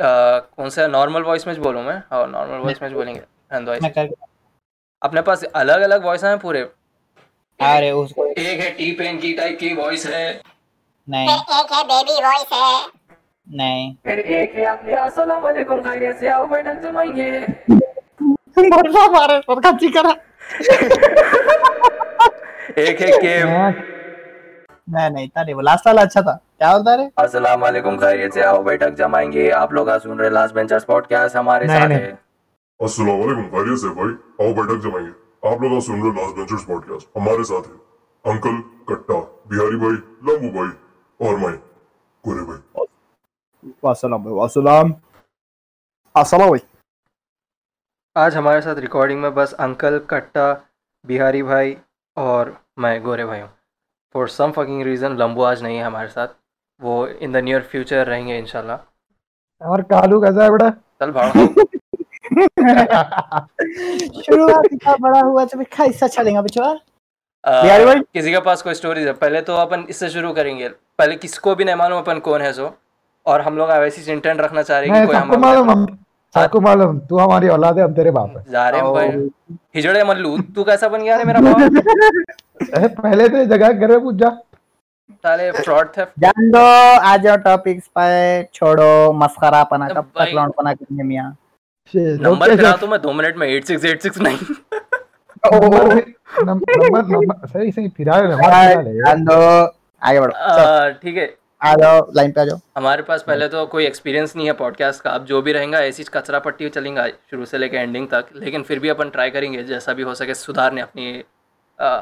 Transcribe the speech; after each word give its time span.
कौन 0.00 0.68
सा? 0.68 0.86
Normal 0.86 1.22
voice 1.22 1.46
में 1.46 1.62
बोलूँ 1.62 1.82
मैं? 1.82 2.02
और 2.12 2.28
नॉर्मल 2.28 2.56
वॉइस 2.56 2.82
में 2.82 2.92
बोलेंगे। 2.92 3.22
वॉइस 3.52 4.08
अपने 5.02 5.22
पास 5.22 5.44
अलग 5.44 5.80
अलग 5.80 6.04
वॉइस 6.04 6.24
हैं 6.24 6.38
पूरे? 6.38 6.70
अरे 7.60 7.90
उसको 7.90 8.26
एक 8.26 8.38
है 8.38 8.70
टी 8.70 8.92
पेन 8.92 9.18
की 9.18 9.32
टाइप 9.32 9.58
की 9.58 9.74
वॉइस 9.74 10.06
है। 10.06 10.42
नहीं। 11.08 11.30
एक 11.30 11.72
है 11.72 11.84
बेबी 11.84 12.24
वॉइस 12.24 12.46
है। 12.52 12.86
नहीं। 13.50 13.94
फिर 13.94 14.18
एक 14.18 14.54
है 14.54 14.64
अपने 14.64 14.94
अस्सलाम 14.94 15.42
वालेकुम 15.42 15.80
खैरियत 15.80 16.16
से 16.16 16.28
आओ 16.28 16.46
बैठक 16.46 16.82
जमाइए। 16.82 17.46
मरना 18.58 19.10
मारे 19.10 19.42
पर 19.48 19.60
कच्ची 19.60 19.88
करा। 19.88 20.10
एक 22.78 23.00
है 23.00 23.18
के 23.18 23.44
नहीं 24.90 25.10
नहीं 25.10 25.28
था 25.28 25.42
नहीं 25.42 25.54
वो 25.54 25.60
लास्ट 25.60 25.86
वाला 25.86 26.02
अच्छा 26.02 26.22
था। 26.22 26.40
क्या 26.60 26.70
होता 26.70 26.94
रे? 26.94 27.04
अस्सलाम 27.18 27.60
वालेकुम 27.60 27.96
खैरियत 27.96 28.32
से 28.34 28.42
आओ 28.42 28.62
बैठक 28.62 28.94
जमाएँगे। 28.98 29.48
आप 29.56 29.72
लोग 29.72 29.88
आज 29.90 30.02
सुन 30.02 30.18
रहे 30.18 30.30
लास्ट 30.30 30.54
बेंचर्स 30.54 30.84
पॉडकास्ट 30.84 31.36
हमारे 31.36 31.66
नहीं, 31.66 31.80
साथ? 31.80 31.90
है 31.90 32.18
अस्सलाम 32.80 33.18
वालेकुम 33.18 33.44
खैरियत 33.50 33.78
से 33.78 33.88
भाई 33.88 34.46
आओ 34.46 34.54
बैठक 34.54 34.80
जमाएँगे। 34.82 35.50
आप 35.50 35.62
लोग 35.62 35.80
सुन 35.80 36.02
रहे 36.02 36.12
लास्ट 36.16 36.36
बेंचर्स 36.36 36.64
पॉडकास्ट 36.64 37.08
हमारे 37.16 37.44
साथ 37.50 37.66
है। 37.66 38.32
अंकल 38.32 38.58
कट्टा 38.88 39.18
बिहारी 39.50 39.76
भाई 39.76 39.92
लंबू 40.28 40.50
भाई 40.56 41.28
और 41.28 41.36
मैं 41.36 41.54
गोरे 42.24 42.42
भाई। 42.42 42.86
वासलाम 43.84 44.24
भाई 44.24 44.34
वासलाम 44.34 44.92
अस्सलाम 46.14 46.50
भाई। 46.50 46.60
आज 48.16 48.36
हमारे 48.36 48.60
साथ 48.60 48.80
रिकॉर्डिंग 48.80 49.20
में 49.22 49.34
बस 49.34 49.52
अंकल 49.60 50.00
कट्टा 50.10 50.52
बिहारी 51.04 51.42
भाई 51.44 51.76
और 52.16 52.56
मैं 52.78 53.00
गोरे 53.04 53.24
भाई 53.24 53.40
हूँ। 53.40 53.50
फॉर 54.14 54.28
सम 54.30 54.50
फकिंग 54.50 54.82
रीज़न 54.82 55.16
लंबू 55.16 55.42
आज 55.44 55.62
नहीं 55.62 55.76
है 55.76 55.84
हमारे 55.84 56.08
साथ। 56.08 56.36
वो 56.80 57.06
इन 57.06 57.32
द 57.32 57.36
नियर 57.44 57.60
फ्यूचर 57.70 58.06
रहेंगे 58.06 58.38
इंशाल्लाह। 58.38 59.68
और 59.70 59.82
कालू 59.92 60.20
कैसा 60.22 60.44
है 60.44 60.50
बेटा? 60.50 60.70
चल 61.00 61.10
भाड़ो 61.12 61.46
शुरुआत 64.22 64.64
इतना 64.72 64.94
बड़ा 65.00 65.20
हुआ 65.20 65.44
तो 65.44 65.58
कैसा 65.76 66.06
चलेगा 66.06 66.42
बिचवा 66.42 66.72
बिहारी 67.44 67.84
भाई? 67.84 68.00
किसी 68.14 68.30
के 68.32 68.38
पास 68.46 68.62
कोई 68.62 68.74
स्टोरीज 68.74 69.06
है? 69.06 69.12
पहले 69.12 69.40
तो 69.42 69.54
अपन 69.56 69.84
इससे 69.90 70.08
शुरू 70.10 70.32
करेंगे। 70.32 70.68
पहले 70.98 71.16
किसको 71.16 71.54
भी 71.54 71.64
नहीं 71.64 71.76
मालूम 71.76 71.98
अपन 71.98 72.18
कौन 72.26 72.40
है 72.42 72.52
सो। 72.52 72.70
और 73.26 73.40
हम 73.40 73.56
लोग 73.58 73.70
वैसी 73.70 74.12
इंटेंट 74.12 74.40
रखना 74.40 74.62
चाह 74.62 74.78
रहे 74.80 74.90
हैं 74.90 75.06
कोई 75.06 75.16
हम 75.16 75.36
मालूम 75.40 75.70
हम 75.70 75.86
सबको 76.34 76.60
मालूम 76.60 76.98
तू 77.08 77.18
हमारी 77.18 77.48
औलाद 77.48 77.78
है 77.78 77.84
हम 77.84 77.94
तेरे 77.94 78.10
बाप 78.18 78.36
है। 78.36 78.44
जा 78.52 78.68
रहे 78.68 78.80
हैं 78.80 78.92
भाई। 78.94 79.08
हिजड़े 79.76 80.04
मल्लू 80.04 80.36
तू 80.56 80.64
कैसा 80.64 80.88
बन 80.88 81.02
गया 81.02 81.16
रे 81.16 81.24
मेरा 81.24 81.40
बाप? 81.40 81.56
पहले 83.02 83.28
तो 83.28 83.44
जगह 83.54 83.72
घर 83.72 83.88
में 83.90 84.00
पूछ 84.02 84.14
जा 84.16 84.28
साले 85.24 85.50
फ्रॉड 85.52 85.88
थे 85.96 86.04
जान 86.18 86.50
दो 86.50 86.64
आ 87.02 87.16
जाओ 87.18 87.36
टॉपिक्स 87.44 87.86
पे 87.98 88.42
छोड़ो 88.54 89.12
मस्खरा 89.14 89.62
पना 89.70 89.88
कब 89.88 90.10
तक। 90.18 90.30
लौंड 90.34 90.52
पना 90.52 90.72
करेंगे 90.74 91.02
मियाँ 91.04 91.30
नंबर 91.94 92.56
फिरा 92.56 92.72
तो 92.76 92.86
मैं 92.86 93.00
दो 93.02 93.12
मिनट 93.12 93.36
में 93.36 93.46
eight 93.48 93.64
six 93.64 93.84
eight 93.84 94.02
six 94.02 94.20
nine 94.20 94.38
number 96.44 97.04
number 97.06 97.46
सही 97.48 97.70
सही 97.72 97.88
फिरा 97.88 98.16
रहे 98.16 98.28
नंबर 98.30 98.92
जान 98.94 99.24
दो 99.24 99.36
आगे 100.02 100.20
बढ़ो 100.20 100.92
ठीक 101.02 101.16
है 101.16 101.26
आ 101.60 101.74
जाओ 101.74 102.00
लाइन 102.16 102.32
पे 102.32 102.40
आ 102.40 102.44
जाओ 102.44 102.58
हमारे 102.76 103.02
पास 103.02 103.22
पहले 103.26 103.48
तो 103.48 103.64
कोई 103.66 103.86
एक्सपीरियंस 103.86 104.34
नहीं 104.36 104.46
है 104.46 104.52
पॉडकास्ट 104.54 105.02
का। 105.02 105.10
अब 105.10 105.24
जो 105.26 105.40
भी 105.42 105.52
रहेगा 105.52 105.78
ऐसी 105.84 106.04
कचरा 106.14 106.38
पट्टी 106.38 106.68
चलेंगे 106.68 107.08
शुरू 107.30 107.44
से 107.44 107.58
लेकर 107.58 107.76
एंडिंग 107.78 108.06
तक। 108.08 108.26
लेकिन 108.36 108.62
फिर 108.62 108.78
भी 108.78 108.88
अपन 108.88 109.08
ट्राई 109.10 109.30
करेंगे 109.30 109.62
जैसा 109.64 109.92
भी 109.92 110.02
हो 110.02 110.14
सके 110.14 110.34
सुधारने 110.36 110.80
अपनी 110.80 111.24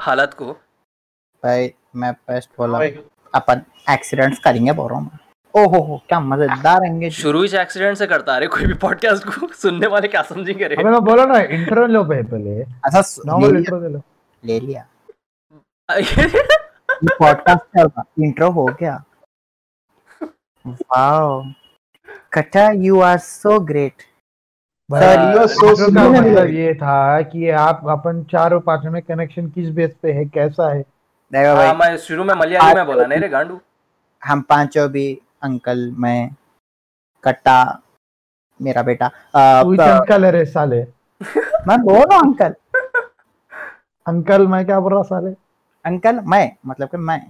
हालत 0.02 0.34
को। 0.34 0.52
भाई 1.42 1.72
मैं 1.96 2.12
फ़र्स्ट 2.12 2.50
बोला 2.58 2.78
अपन 3.34 3.62
एक्सीडेंट्स 3.90 4.38
करेंगे 4.38 4.72
बोल 4.72 4.90
रहा 4.90 4.98
हूँ 4.98 5.18
ओहो 5.54 5.80
हो 5.82 5.96
क्या 6.08 6.18
मज़ेदार 6.20 6.80
रहेंगे। 6.80 7.10
शुरू 7.10 7.42
ही 7.42 7.56
एक्सीडेंट 7.58 7.96
से 7.96 8.06
करता 8.06 8.34
अरे 8.36 8.46
कोई 8.46 8.66
भी 8.66 8.74
पॉडकास्ट 8.74 9.24
को 9.24 9.46
सुनने 9.52 9.86
वाले 9.86 10.08
क्या 10.08 10.22
समझेंगे 10.22 10.66
रे? 10.68 10.76
मैं 10.76 11.00
बोला 11.04 11.24
ना 11.24 11.38
इंट्रो 11.40 11.86
लो 11.86 12.02
पहले। 12.04 12.58
ले 12.58 12.64
नॉर्मल 13.26 13.56
इंट्रो 13.56 13.80
दे 13.80 13.88
लो। 13.88 14.02
ले 14.44 14.58
लिया। 14.60 14.86
पॉडकास्ट 17.04 17.78
चलता 17.78 18.02
इंट्रो 18.22 18.50
हो 18.50 18.64
गया। 18.80 19.02
वाओ 20.66 21.42
कटा 22.32 22.68
यू 22.70 23.00
आर 23.00 23.18
सो 23.18 23.58
ग्रेट 23.60 24.02
का. 24.90 26.08
मतलब 26.08 26.50
ये 26.50 26.74
था 26.74 27.22
कि 27.22 27.48
आप 27.50 27.80
अपन 27.90 28.22
चार 28.24 28.54
और 28.54 28.60
पाँचों 28.60 28.90
में 28.90 29.00
कनेक्शन 29.02 29.48
किस 29.48 29.68
बेस 29.68 29.94
पे 30.02 30.12
है 30.12 30.24
कैसा 30.24 30.72
है? 30.74 30.84
देखो 31.32 31.54
हाँ, 31.56 31.74
भाई। 31.74 31.90
मैं 31.90 31.96
शुरू 31.98 32.24
में 32.24 32.34
मलयाली 32.34 32.74
में 32.74 32.86
बोला 32.86 33.06
नहीं 33.06 33.20
रे 33.20 33.28
गांडू। 33.28 33.60
हम 34.22 34.40
पाँचों 34.40 34.88
भी 34.88 35.06
अंकल 35.42 35.90
मैं 35.98 36.30
कट्टा 37.24 37.82
मेरा 38.60 38.82
बेटा 38.82 39.08
तू 39.62 39.72
ही 39.72 39.78
अंकल 39.78 40.24
है 40.24 40.30
रे 40.30 40.44
साले। 40.44 40.82
मैं 41.68 41.78
बोल 41.80 42.02
रहा 42.02 42.18
हूँ 42.18 42.24
अंकल। 42.26 42.54
अंकल 44.06 44.46
मैं 44.46 44.64
क्या 44.66 44.80
बोल 44.80 44.92
रहा 44.92 45.02
साले? 45.02 45.34
अंकल 45.84 46.20
मैं 46.20 46.56
मतलब 46.66 46.88
कि 46.88 46.96
मैं। 46.96 47.20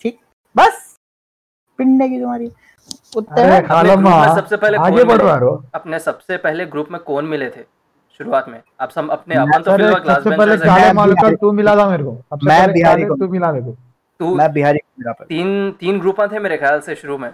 ठीक 0.00 0.18
बस। 0.56 0.96
पिंडे 1.78 2.08
की 2.08 2.20
तुम्हारी। 2.20 2.50
उत्तर 3.16 3.66
सबसे 4.36 4.56
पहले 4.56 4.78
आगे 4.78 5.04
बढ़ 5.04 5.20
रहा 5.20 5.56
अपने 5.74 5.98
सबसे 5.98 6.36
पहले 6.36 6.66
ग्रुप 6.66 6.88
में 6.90 7.00
कौन 7.00 7.24
मिले 7.24 7.50
थे? 7.50 7.64
शुरुआत 8.20 8.48
में। 8.48 8.62
आप 8.80 8.90
सब 8.90 9.10
अपने 9.10 9.34
अपन 9.34 9.62
तो 9.62 9.76
फ़िलहाल 9.76 9.94
क्लास 9.94 10.16
सबसे 10.16 10.36
पहले 10.36 10.56
काले 10.56 10.82
मैं 10.82 10.92
मालू 10.92 11.12
का 11.12 11.30
तू 11.30 11.52
मिला 11.52 11.76
था 11.76 11.90
मेरे 11.90 12.04
को। 12.04 12.24
मैं 12.44 12.72
बिहारी 12.72 13.04
को- 13.04 13.18
तू 13.18 13.28
मिला 13.28 13.52
मेरे 13.52 13.64
को। 13.64 13.70
तू 14.18 14.34
मैं 14.34 14.52
बिहारी 14.52 14.78
को 14.78 14.92
मिला 14.98 15.12
पर 15.12 15.24
तीन 15.24 15.72
तीन 15.80 16.00
ग्रुप 16.00 16.20
थे 16.32 16.38
मेरे 16.38 16.56
ख्याल 16.56 16.80
से 16.80 16.94
शुरू 16.94 17.18
में। 17.18 17.30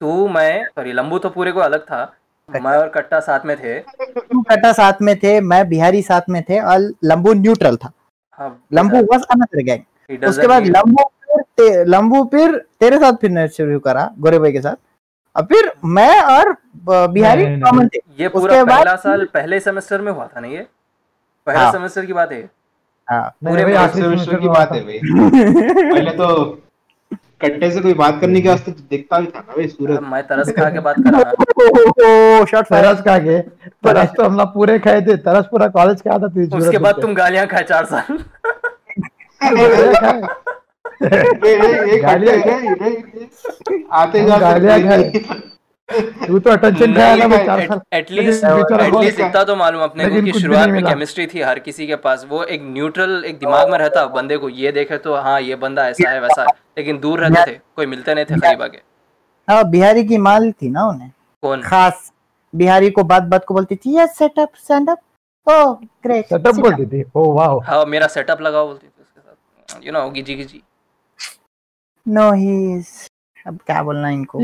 तू 0.00 0.28
मैं 0.28 0.64
सॉरी 0.64 0.92
लंबू 0.92 1.18
तो 1.18 1.30
पूरे 1.30 1.52
को 1.52 1.60
अलग 1.60 1.80
था। 1.80 2.12
मैं 2.50 2.78
और 2.78 2.88
कट्टा 2.88 3.20
साथ 3.20 3.40
में 3.44 3.56
थे। 3.56 3.78
तू 4.20 4.42
कट्टा 4.42 4.72
साथ 4.72 4.92
में 5.02 5.16
थे 5.16 5.40
मैं 5.40 5.68
बिहारी 5.68 6.02
साथ 6.02 6.20
में 6.28 6.42
थे 6.42 6.60
और 6.60 6.92
लंबू 7.04 7.32
न्यूट्रल 7.32 7.76
था। 7.76 7.92
हाँ, 8.32 8.64
लंबू 8.72 8.96
वॉज़ 8.96 9.22
अनदर 9.22 9.62
गैंग 9.62 10.24
उसके 10.24 10.46
बाद 10.46 10.66
लंबू 10.66 11.02
फिर 11.26 11.86
लंबू 11.86 12.24
फिर 12.24 12.66
तेरे 12.80 12.98
साथ 12.98 13.12
फिर 13.12 13.48
शुरू 13.48 13.78
करा 13.78 14.10
गोरे 14.18 14.38
भाई 14.38 14.52
के 14.52 14.60
साथ। 14.60 14.74
और 15.36 15.42
फिर 15.42 15.72
मैं 15.84 16.22
और 16.22 16.56
बिहारी 16.74 17.42
नहीं, 17.42 17.52
नहीं, 17.52 17.62
कॉमन 17.62 17.88
थे। 17.88 17.98
ये 18.20 18.28
पूरा 18.28 18.44
उसके 18.54 18.64
बाद- 18.64 18.78
पहला 18.84 18.94
साल 18.96 19.24
पहले 19.34 19.60
सेमेस्टर 19.60 20.00
में 20.00 20.12
हुआ 20.12 20.26
था 20.36 20.40
ना 20.40 20.46
ये? 20.48 20.66
पहला 21.46 21.60
हाँ। 21.60 21.72
सेमेस्टर 21.72 22.06
की 22.06 22.12
बात 22.12 22.32
है 22.32 22.48
हाँ। 23.08 23.28
पूरे 23.46 23.64
भाई 23.64 23.72
आखिरी 23.74 24.02
सेमेस्टर 24.02 24.40
की 24.40 24.48
बात 24.48 24.72
है 24.72 24.80
भाई। 24.84 24.98
पहले 25.94 26.10
तो 26.10 26.44
कट्टे 27.42 27.70
से 27.70 27.80
कोई 27.80 27.94
बात 27.94 28.20
करने 28.20 28.40
के 28.40 28.48
वास्ते 28.48 28.72
तो 28.72 28.82
दिखता 28.90 29.20
भी 29.20 29.26
था 29.26 29.38
ना 29.38 29.52
भाई 29.56 29.66
सूरज। 29.68 29.98
मैं 30.12 30.22
तरस 30.26 30.50
खा 30.52 30.68
के 30.70 30.80
बात 30.80 30.96
कर 30.98 31.10
रहा 31.12 31.22
था 31.22 32.44
शॉट 32.44 32.64
तरस 32.70 33.00
का 33.02 33.18
के। 33.18 33.38
तरस। 33.86 34.08
तो 34.16 34.24
हम 34.24 34.36
लोग 34.36 34.54
पूरे 34.54 34.78
खाए 34.78 35.00
थे। 35.00 35.16
तरस 35.16 35.44
पूरा 35.50 35.68
कॉलेज 35.68 36.00
का 36.00 36.18
था 36.18 36.28
तुझे 36.28 36.56
उसके 36.56 36.78
बाद 36.78 37.00
तुम 37.02 37.14
गालियाँ 37.14 37.46
खाए 37.46 37.62
चार 37.62 37.84
साल। 37.84 38.18
गालियाँ 42.02 42.36
रे, 42.36 43.84
आते 43.92 44.20
गालियाँ 44.24 44.78
रे, 44.78 45.24
तू 45.90 46.38
तो 46.38 46.50
अटेंशन 46.50 46.94
खाया 46.94 47.14
ना 47.16 47.36
चार 47.36 47.66
साल। 47.66 47.80
एटलीस्ट 47.92 48.44
लेकिन 48.44 48.80
एटलीस्ट 48.80 49.20
इतना 49.20 49.42
तो 49.44 49.56
मालूम 49.56 49.82
अपने 49.82 50.08
को 50.08 50.22
कि 50.22 50.32
शुरुआत 50.40 50.68
में 50.68 50.82
केमिस्ट्री 50.84 51.26
थी 51.26 51.40
हर 51.42 51.58
किसी 51.60 51.86
के 51.86 51.96
पास। 51.98 52.26
वो 52.30 52.42
एक 52.46 52.62
न्यूट्रल 52.64 53.24
एक 53.26 53.38
दिमाग 53.38 53.70
में 53.70 53.78
रहता 53.78 54.04
बंदे 54.14 54.36
को 54.36 54.48
ये 54.50 54.72
देखे 54.72 54.98
तो 54.98 55.14
हाँ 55.16 55.40
ये 55.40 55.56
बंदा 55.58 55.88
ऐसा 55.88 56.10
है 56.10 56.20
वैसा 56.20 56.42
है। 56.42 56.48
लेकिन 56.78 56.98
दूर 57.00 57.20
रहते 57.20 57.50
थे 57.50 57.58
कोई 57.76 57.86
मिलते 57.86 58.14
नहीं 58.14 58.24
थे 58.24 58.38
करीब 58.38 58.62
आगे 58.62 58.82
हाँ 59.48 59.68
बिहारी 59.70 60.04
की 60.04 60.18
माल 60.20 60.50
थी 60.52 60.70
ना 60.70 60.86
उन्हें। 60.88 61.10
कौन? 61.42 61.62
खास। 61.62 62.10
बिहारी 62.54 62.90
को 62.90 63.04
बात 63.04 63.22
बात 63.24 63.44
को 63.44 63.54
बोलती 63.54 63.76
थी 63.76 63.96
yes 63.96 64.16
setup 64.18 64.52
stand 64.56 64.90
up 64.90 64.98
oh 65.46 65.72
great 66.04 66.26
setup 66.26 66.54
बोलती 66.56 66.86
थी? 66.86 67.04
Oh 67.16 67.32
wow. 67.34 67.60
हाँ 67.60 67.84
मेरा 67.86 68.06
सेटअप 68.08 68.40
लगाओ 68.42 68.66
बोलती 68.66 68.86
थी 68.86 69.02
उसके 69.02 69.20
साथ। 69.20 69.86
यू 69.86 69.92
नो 69.92 70.08
गिजी 70.10 70.34
गिजी 70.34 70.62
नो 72.06 72.30
ही 72.32 72.76
इज़ 72.76 72.88
अब 73.46 73.58
क्या 73.66 73.82
बोलना 73.82 74.08
इनको? 74.10 74.40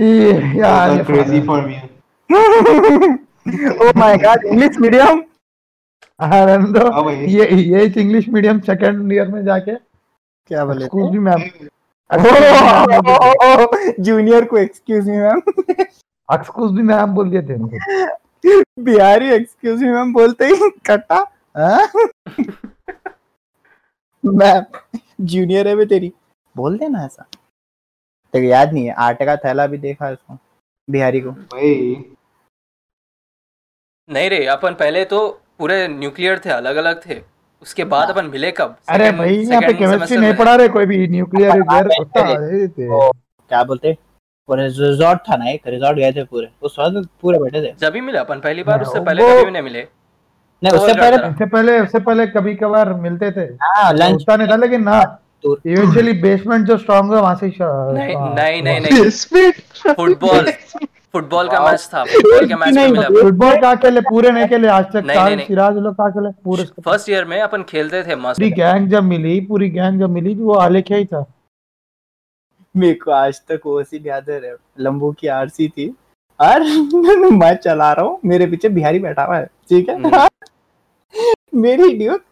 यार 0.58 1.02
crazy 1.04 1.40
for 1.46 1.66
me 1.66 1.76
oh 3.70 3.92
my 3.98 4.16
God 4.18 4.44
English 4.44 4.78
medium 4.80 5.22
Anand 6.20 6.76
हाँ 6.92 7.12
ये 7.12 7.48
ये 7.54 7.84
इंग्लिश 8.00 8.28
मीडियम 8.28 8.60
सेकंड 8.68 9.12
ईयर 9.12 9.28
में 9.28 9.44
जाके। 9.44 9.74
क्या 9.74 10.64
बोले 10.64 10.84
स्कूल 10.86 11.10
भी 11.10 11.18
मैम 11.18 11.42
जूनियर 14.04 14.44
को 14.44 14.58
एक्सक्यूज 14.58 15.08
मी 15.08 15.16
मैम 15.16 15.40
एक्सक्यूज 16.28 16.70
भी 16.72 16.82
मैम 16.82 17.14
बोल 17.14 17.30
दिए 17.30 17.42
थे 17.42 17.54
उनको 17.54 18.82
बिहारी 18.84 19.30
एक्सक्यूज 19.34 19.82
मी 19.82 19.90
मैम 19.90 20.12
बोलते 20.12 20.46
ही 20.46 20.70
कटा। 20.86 21.24
हाँ? 21.56 21.86
मैम 24.26 24.62
जूनियर 25.20 25.68
है 25.68 25.74
भी 25.76 25.86
तेरी। 25.86 26.12
बोल 26.56 26.78
देना 26.78 27.04
ऐसा। 27.04 27.26
तेरे 28.36 28.48
याद 28.48 28.72
नहीं 28.72 28.86
है? 28.86 28.92
आटे 28.92 29.24
का 29.24 29.36
थैला 29.36 29.66
भी 29.66 29.78
देखा 29.78 30.10
उसको 30.10 30.38
बिहारी 30.88 31.20
को? 31.20 31.30
भाई। 31.30 32.04
नहीं 34.08 34.28
रे 34.30 34.44
अपन 34.46 34.74
पहले 34.74 35.04
तो 35.04 35.28
पूरे 35.58 35.86
न्यूक्लियर 35.88 36.38
थे 36.44 36.50
अलग 36.52 36.76
अलग 36.76 37.00
थे। 37.06 37.20
उसके 37.62 37.84
बाद 37.84 38.10
अपन 38.10 38.26
मिले 38.26 38.50
कब? 38.52 38.76
अरे 38.88 39.10
भाई 39.12 39.36
यहाँ 39.36 39.60
पे 39.62 39.72
केमिस्ट्री 39.74 40.16
नहीं 40.16 40.34
पढ़ा 40.36 40.54
रहे 40.56 40.68
कोई 40.68 40.86
भी 40.86 41.06
न्यूक्लियर 41.08 41.50
हाँ, 41.50 41.64
हाँ, 41.70 41.82
होता 41.98 42.20
हाँ, 42.20 42.34
है 42.34 42.66
क्या 42.68 43.62
बोलते? 43.64 43.96
रिजॉर्ट 44.48 45.20
था 45.20 45.36
ना 45.36 45.50
एक 45.50 45.66
रिजॉर्ट 45.66 45.98
गए 45.98 46.12
थे 46.12 46.24
पूरे। 46.24 46.48
उस 46.62 46.76
वक्त 46.78 47.08
पूरे 47.22 47.38
बैठे 47.38 47.62
थे। 47.62 47.74
जब 47.78 47.94
ही 47.94 48.00
मिले 48.00 48.18
अपन 48.18 48.40
पहली 48.40 48.62
बार 48.62 48.82
उससे 48.82 49.00
पहले 49.00 49.22
कभी 49.22 49.44
भी 49.44 49.50
नहीं 49.50 49.62
मिले। 49.62 49.86
नहीं 50.62 50.72
उससे 50.72 50.94
पहले। 50.94 51.28
इससे 51.28 51.46
पहले 51.46 51.78
इससे 51.82 51.98
पहले 52.00 52.26
कभी 52.26 52.54
कभार 52.56 52.92
मिलते 53.00 53.30
थे। 53.32 53.52
हाँ 53.62 53.92
लंच 53.92 54.24
था 54.28 54.56
लेकिन 54.56 54.82
ना 54.82 55.00
दूर। 55.46 55.60
इवेंचुअली 55.66 56.12
बेसमेंट 56.22 56.66
जो 56.66 56.76
स्ट्रांग 56.78 57.12
है 57.14 57.20
वहाँ 57.20 57.34
से 57.34 57.46
नहीं 57.46 58.14
हाँ, 58.16 58.34
नहीं 58.34 58.62
नहीं 58.62 58.80
वो- 58.80 59.32
नहीं 59.32 59.50
फुटबॉल 59.94 60.50
फुटबॉल 61.12 61.48
का 61.48 61.60
मैच 61.66 61.88
था 61.94 62.02
फुटबॉल 62.04 62.46
के 62.48 62.54
मैच 62.54 62.74
में 62.74 62.82
नहीं, 62.82 62.92
मिला 62.92 63.08
फुटबॉल 63.22 63.60
का 63.60 63.74
खेले 63.74 64.00
पूरे 64.00 64.30
नहीं 64.30 64.46
खेले 64.46 64.68
आज 64.68 64.84
तक 64.84 65.04
नहीं, 65.06 65.20
नहीं, 65.20 65.36
नहीं। 65.36 65.46
सिराज 65.46 65.76
लोग 65.76 65.94
का 65.94 66.08
खेले 66.10 66.30
पूरे 66.44 66.64
फ़र्स्ट 66.84 67.08
ईयर 67.10 67.24
में 67.24 67.40
अपन 67.40 67.62
खेलते 67.62 68.02
थे 68.02 68.16
मस्त। 68.16 68.40
पूरी 68.40 68.50
गैंग 68.50 68.88
जब 68.88 69.04
मिली 69.04 69.40
पूरी 69.40 69.68
गैंग 69.70 70.00
जब 70.00 70.10
मिली 70.10 70.34
वो 70.34 70.54
आलेख्या 70.54 70.98
ही 70.98 71.04
था? 71.04 71.24
मेरे 72.76 72.94
को 72.94 73.10
आज 73.10 73.40
तक 73.48 73.60
वो 73.66 73.82
सीन 73.84 74.06
याद 74.06 74.30
है 74.30 74.54
लंबू 74.80 75.12
की 75.12 75.28
आरसी 75.28 75.68
थी। 75.68 75.88
और 76.40 76.60
मैं 77.32 77.54
चला 77.56 77.92
रहा 77.92 78.04
हूँ 78.04 78.18
मेरे 78.24 78.46
पीछे 78.46 78.68
बिहारी 78.68 78.98
बैठा 78.98 79.24
हुआ 79.24 79.36
है 79.36 79.46
ठीक 79.68 79.88
है? 79.88 79.94
हम्म। 79.94 80.26
मेरी 81.56 81.92
ड्यूक 81.98 82.22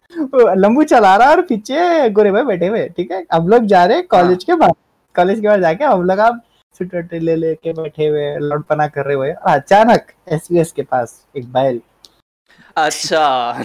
लंबू 0.59 0.83
चला 0.93 1.15
रहा 1.17 1.31
और 1.31 1.41
पीछे 1.43 2.09
गोरे 2.17 2.31
भाई 2.33 2.43
बैठे 2.45 2.67
हुए 2.67 2.89
ठीक 2.97 3.11
है? 3.13 3.25
हम 3.33 3.49
लोग 3.49 3.65
जा 3.67 3.85
रहे 3.85 4.03
कॉलेज 4.03 4.45
के 4.45 4.55
बाहर। 4.55 4.73
कॉलेज 5.15 5.41
के 5.41 5.47
बाहर 5.47 5.61
जाके 5.61 5.85
हम 5.85 6.03
लोग 6.03 6.19
अब 6.19 6.41
स्वेटर 6.77 7.21
ले 7.21 7.35
लेके 7.37 7.73
बैठे 7.73 8.07
हुए 8.07 8.23
हैं, 8.23 8.39
लौटपना 8.41 8.87
कर 8.89 9.05
रहे 9.05 9.17
हुए। 9.17 9.29
हैं। 9.29 9.35
और 9.37 9.51
अचानक 9.51 10.07
एसबीएस 10.33 10.73
के 10.73 10.83
पास 10.83 11.25
एक 11.37 11.53
बैल। 11.53 11.81
अच्छा। 12.77 13.65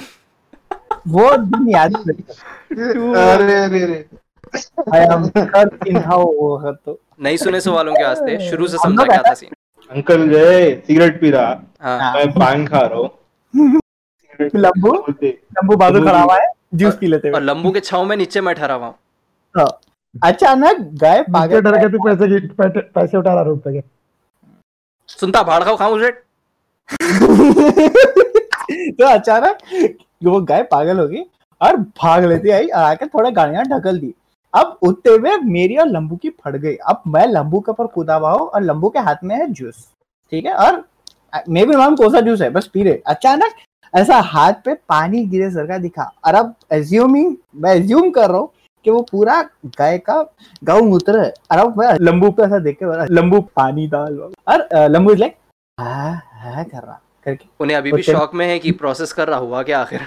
वो 1.07 1.35
दिन 1.37 1.69
याद 1.69 1.95
अरे 2.71 3.53
अरे 3.55 3.81
अरे। 3.83 4.05
तो। 6.85 6.99
नहीं 7.21 7.37
सुने 7.37 7.61
सो 7.61 7.71
वालों 7.73 7.93
के 7.93 8.03
वास्ते 8.03 8.49
शुरू 8.49 8.67
से 8.67 8.77
समझा 8.77 9.05
क्या 9.05 9.21
था 9.21 9.33
सीन 9.33 9.49
अंकल 9.91 10.27
जो 10.29 10.37
है 10.37 10.79
सिगरेट 10.79 11.19
पी 11.21 11.29
रहा। 11.31 11.61
हाँ 11.81 11.99
हाँ। 11.99 12.13
मैं 12.15 12.31
पान 12.31 12.65
खा 12.67 12.79
रहा 12.79 12.99
हूँ। 12.99 13.79
लंबू? 14.55 14.91
लंबू 15.23 15.75
बाजू 15.75 16.01
खड़ा 16.01 16.21
हुआ 16.21 16.35
है 16.37 16.51
जूस 16.75 16.95
पी 16.97 17.07
लेते 17.07 17.29
और 17.31 17.41
लंबू 17.43 17.71
के 17.71 17.79
छाव 17.79 18.05
में 18.05 18.15
नीचे 18.17 18.41
मैं 18.41 18.53
ठहरा 18.55 18.75
हुआ 18.75 18.87
हूँ। 18.87 18.95
हाँ। 19.55 19.79
अचानक 20.15 20.77
गाय 21.01 21.21
पागल 21.33 21.61
डर 21.61 21.77
के 21.79 21.89
तू 21.91 21.97
पैसे 22.03 22.39
की 22.39 22.47
पैसे 22.95 23.17
उठा 23.17 23.33
रहा 23.33 23.43
रुपए 23.43 23.73
के। 23.73 23.81
सुनता 25.09 25.43
भाड़ 25.43 25.63
खाओ 25.63 25.77
खाऊं 25.77 25.99
रेट 25.99 26.23
तो 28.99 29.05
अचानक 29.07 29.57
वो 30.23 30.39
गाय 30.41 30.63
पागल 30.71 30.99
हो 30.99 31.07
गई 31.07 31.23
और 31.61 31.75
भाग 31.77 32.25
लेती 32.25 32.49
आई 32.49 32.67
और 32.67 32.83
आके 32.83 33.05
थोड़ा 33.05 33.29
गाड़ियाँ 33.29 33.63
ढकल 33.65 33.99
दी। 33.99 34.13
अब 34.53 34.77
उतने 34.83 35.13
हुए 35.13 35.37
मेरी 35.45 35.75
और 35.77 35.87
लंबू 35.87 36.15
की 36.15 36.29
फट 36.29 36.55
गई। 36.55 36.75
अब 36.89 37.01
मैं 37.07 37.25
लंबू 37.27 37.59
के 37.59 37.71
ऊपर 37.71 37.87
कूदा 37.95 38.15
हुआ 38.15 38.31
हूँ 38.31 38.47
और 38.47 38.61
लंबू 38.63 38.89
के 38.89 38.99
हाथ 38.99 39.23
में 39.23 39.35
है 39.35 39.47
जूस। 39.51 39.87
ठीक 40.31 40.45
है? 40.45 40.53
और 40.53 40.83
मे 41.49 41.65
भी 41.65 41.75
मालूम 41.75 41.95
कौन 41.95 42.11
सा 42.13 42.21
जूस 42.21 42.41
है? 42.41 42.49
बस 42.49 42.67
पी 42.73 42.83
रहे 42.83 43.01
अचानक 43.07 43.53
ऐसा 43.93 44.19
हाथ 44.25 44.53
पे 44.65 44.73
पानी 44.89 45.25
गिरे 45.25 45.49
सर 45.51 45.67
का 45.67 45.77
दिखा। 45.77 46.03
और 46.25 46.35
अब 46.35 46.53
एज्यूमिंग 46.73 47.35
मैं 47.55 47.75
एज्यूम 47.75 48.09
कर 48.11 48.29
रहा 48.29 48.37
हूँ 48.37 48.51
कि 48.85 48.91
वो 48.91 49.01
पूरा 49.11 49.41
गाय 49.77 49.97
का 49.99 50.21
गौ 50.63 50.79
मूत्र 50.83 51.19
है। 51.19 51.33
और 51.51 51.57
अब 51.57 51.79
मैं 51.79 51.93
लंबू 52.01 52.29
पे 52.31 52.43
ऐसा 52.43 52.59
देख 52.59 52.77
के 52.79 52.85
बोला, 52.85 53.05
लंबू 53.11 53.39
पानी 53.55 53.87
डाल 53.87 54.19
और 54.19 54.67
लंबू 54.89 55.13
लाइक 55.13 55.35
हाँ 55.77 56.21
हाँ 56.33 56.63
कर 56.65 56.77
रहा 56.77 56.99
करके 57.25 57.45
उन्हें 57.59 57.77
अभी 57.77 57.91
भी 57.91 58.01
शौक 58.03 58.35
में 58.35 58.45
है 58.47 58.59
कि 58.59 58.71
प्रोसेस 58.73 59.13
कर 59.13 59.27
रहा 59.27 59.39
हुआ 59.39 59.63
क्या 59.63 59.79
आखिर? 59.79 60.01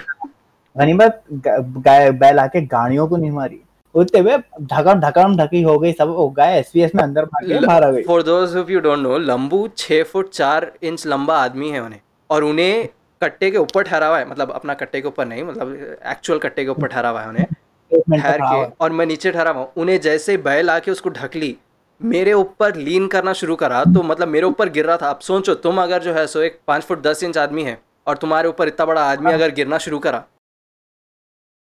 गनीमत 0.75 1.23
गाय 1.33 2.11
बैल 2.13 2.39
आके 2.39 2.61
गाड़ियों 2.63 3.07
को 3.07 3.17
नहीं 3.17 3.31
मारी। 3.31 3.59
उतने 3.95 4.19
हुए 4.21 4.37
ढकम 4.61 4.99
ढकम 4.99 5.35
ढकी 5.37 5.61
हो 5.61 5.77
गई 5.79 5.91
सब। 5.93 6.09
वो 6.09 6.27
गाय 6.37 6.57
एसपीएस 6.59 6.95
में 6.95 7.03
अंदर 7.03 7.25
भाग 7.25 7.47
के 7.47 7.65
आ 7.65 7.89
गई। 7.89 8.03
For 8.03 8.23
those 8.23 8.55
of 8.57 8.71
you 8.71 8.79
don't 8.79 8.99
know 8.99 9.17
लंबू 9.19 9.67
छह 9.77 10.03
फुट 10.03 10.29
चार 10.31 10.71
इंच 10.83 11.05
लंबा 11.07 11.37
आदमी 11.37 11.69
है 11.69 11.79
उन्हें। 11.79 11.99
और 12.29 12.43
उन्हें 12.43 12.87
कट्टे 13.23 13.51
के 13.51 13.57
ऊपर 13.57 13.83
ठहरा 13.83 14.07
हुआ 14.07 14.19
है 14.19 14.29
मतलब 14.29 14.51
अपना 14.51 14.73
कट्टे 14.75 15.01
के 15.01 15.07
ऊपर 15.07 15.25
नहीं 15.25 15.43
मतलब 15.43 15.75
एक्चुअल 16.07 16.39
कट्टे 16.39 16.63
के 16.63 16.69
ऊपर 16.69 16.87
ठहरा 16.87 17.09
हुआ 17.09 17.21
है 17.21 17.29
उन्हें 17.29 17.45
ठहर 17.91 18.37
के 18.43 18.63
और 18.81 18.91
मैं 18.91 19.05
नीचे 19.05 19.31
ठहरा 19.31 19.51
हुआ 19.51 19.67
उन्हें 19.77 19.99
जैसे 20.01 20.37
बैल 20.45 20.69
आके 20.69 20.91
उसको 20.91 21.09
ढक 21.11 21.35
ली 21.35 21.55
मेरे 22.01 22.33
ऊपर 22.33 22.75
लीन 22.75 23.07
करना 23.07 23.33
शुरू 23.33 23.55
करा 23.55 23.83
तो 23.85 24.01
मतलब 24.03 24.27
मेरे 24.27 24.45
ऊपर 24.45 24.69
गिर 24.69 24.85
रहा 24.85 24.97
था। 24.97 25.09
अब 25.09 25.19
सोचो 25.19 25.53
तुम 25.55 25.81
अगर 25.81 26.01
जो 26.03 26.13
है 26.13 26.25
सो 26.27 26.41
एक 26.41 26.59
पाँच 26.67 26.83
फुट 26.83 27.01
दस 27.03 27.23
इंच 27.23 27.37
आदमी 27.37 27.63
है 27.63 27.77
और 28.07 28.17
तुम्हारे 28.17 28.49
ऊपर 28.49 28.67
इतना 28.67 28.85
बड़ा 28.85 29.03
आदमी 29.11 29.31
अगर 29.31 29.51
गिरना 29.51 29.77
शुरू 29.77 29.99
करा। 29.99 30.23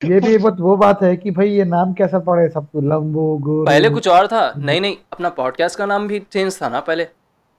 ये 0.02 0.20
भी 0.20 0.38
बात 0.38 0.60
वो 0.60 0.76
बात 0.78 1.04
है 1.04 1.16
कि 1.18 1.32
भाई 1.32 1.50
ये 1.50 1.66
नाम 1.66 1.94
कैसा 1.94 2.20
पड़े 2.22 2.48
सबको 2.50 2.82
लंबो 2.82 3.26
गोरू। 3.38 3.66
पहले 3.66 3.90
कुछ 3.90 4.08
और 4.08 4.28
था? 4.28 4.54
नहीं 4.58 4.82
नहीं 4.82 4.98
अपना 5.14 5.30
पॉडकास्ट 5.32 5.78
का 5.78 5.86
नाम 5.86 6.08
भी 6.08 6.20
चेंज 6.32 6.62
था 6.62 6.70
ना 6.70 6.80
पहले। 6.82 7.08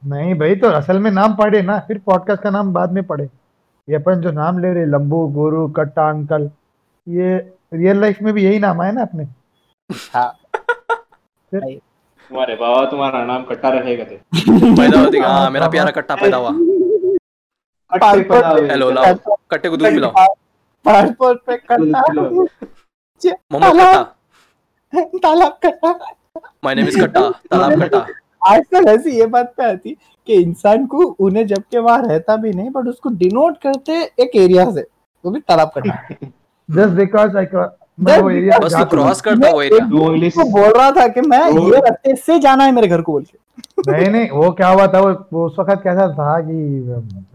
नहीं 0.03 0.35
भाई 0.35 0.57
तो 0.57 0.69
असल 0.71 0.99
में 0.99 1.11
नाम 1.11 1.35
पड़े 1.37 1.63
ना 1.63 1.79
फिर 1.89 1.99
पॉडकास्ट 2.07 2.43
का 2.43 2.51
नाम 2.51 2.73
बाद 2.73 2.93
में 2.93 3.03
पढ़े 3.07 3.29
ये 3.89 3.97
अपन 3.97 4.21
जो 4.21 4.31
नाम 4.33 4.59
ले 4.59 4.73
रहे 4.75 4.85
लंबू 4.87 5.27
गोरू 5.33 5.67
कट्टा 5.77 6.09
अंकल 6.11 6.51
ये 7.07 7.37
रियल 7.75 8.01
लाइफ 8.01 8.21
में 8.23 8.33
भी 8.35 8.45
यही 8.45 8.59
नाम 8.59 8.83
है 8.83 8.93
ना 8.93 9.03
अपने? 9.03 9.25
हाँ। 10.15 10.31
तुम्हारे 11.55 12.55
बाबा 12.57 12.85
तुम्हारा 12.91 13.25
नाम 13.25 13.43
कट्टा 13.45 13.71
पैदा 13.71 15.01
होती 15.01 15.19
हाँ 15.19 15.51
मेरा 15.51 15.69
प्यारा 15.69 15.91
कट्टा 15.91 16.15
पैदा 16.17 16.37
हुआ। 16.37 16.51
कट्टे 17.91 18.23
पैदा 18.29 18.49
हुए। 18.49 18.69
हेलो 18.69 18.91
लाओ। 18.91 19.15
कट्टे 19.51 19.69
को 19.69 19.77
दूध 19.77 19.89
पिलाओ। 19.95 20.13
पासपोर्ट 20.85 21.41
पे 21.47 21.57
कट्टा। 21.57 22.03
मोमो 23.53 23.71
कट्टा। 23.71 24.03
तालाब 25.23 25.59
कट्टा। 25.63 25.91
माय 26.65 26.75
नेम 26.75 26.87
इज़ 26.89 27.01
कट्टा। 27.03 27.21
तालाब 27.31 27.83
कट्टा। 27.83 28.07
आजकल 28.47 28.89
ऐसी 28.89 29.11
ये 29.11 29.27
बात 29.27 29.53
पे 29.57 29.65
आती 29.65 29.97
कि 30.27 30.35
इंसान 30.35 30.87
को 30.87 31.05
उन्हें 31.27 31.47
जबकि 31.47 31.79
वहाँ 31.79 32.03
रहता 32.03 32.37
भी 32.37 32.53
नहीं 32.53 32.71
बट 32.71 32.89
उसको 32.89 33.09
डिनोट 33.09 33.57
करते 33.59 34.03
एक 34.21 34.37
एरिया 34.37 34.71
से 34.71 34.87
वो 35.25 35.31
भी 35.31 35.41
तालाब 35.41 35.71
कट्टा 35.79 36.15
जस्ट 36.69 36.95
बिकॉज़ 36.95 37.37
आई 37.37 37.47
मैं 38.01 38.19
वो 38.21 38.31
एरिया 38.31 38.59
बस 38.59 38.75
क्रॉस 38.91 39.21
करता 39.21 39.51
वो 39.51 39.63
एरिया 39.63 39.85
वो 40.39 40.45
बोल 40.51 40.73
रहा 40.79 40.91
था 40.91 41.07
कि 41.09 41.21
मैं 41.21 41.41
वो- 41.51 41.75
ये 41.75 41.81
रास्ते 41.81 42.15
से 42.17 42.39
जाना 42.39 42.65
है 42.65 42.73
मेरे 42.73 42.89
घर 42.89 43.03
को 43.03 43.13
बोल 43.13 43.23
के। 43.23 43.39
नहीं 43.91 44.09
नहीं 44.11 44.31
वो 44.31 44.51
क्या 44.51 44.69
हुआ 44.69 44.87
था 44.87 45.01
वो, 45.01 45.11
वो 45.33 45.47
उस 45.47 45.57
वक्त 45.59 45.83
कैसा 45.83 46.09
था 46.09 46.41
कि 46.41 46.53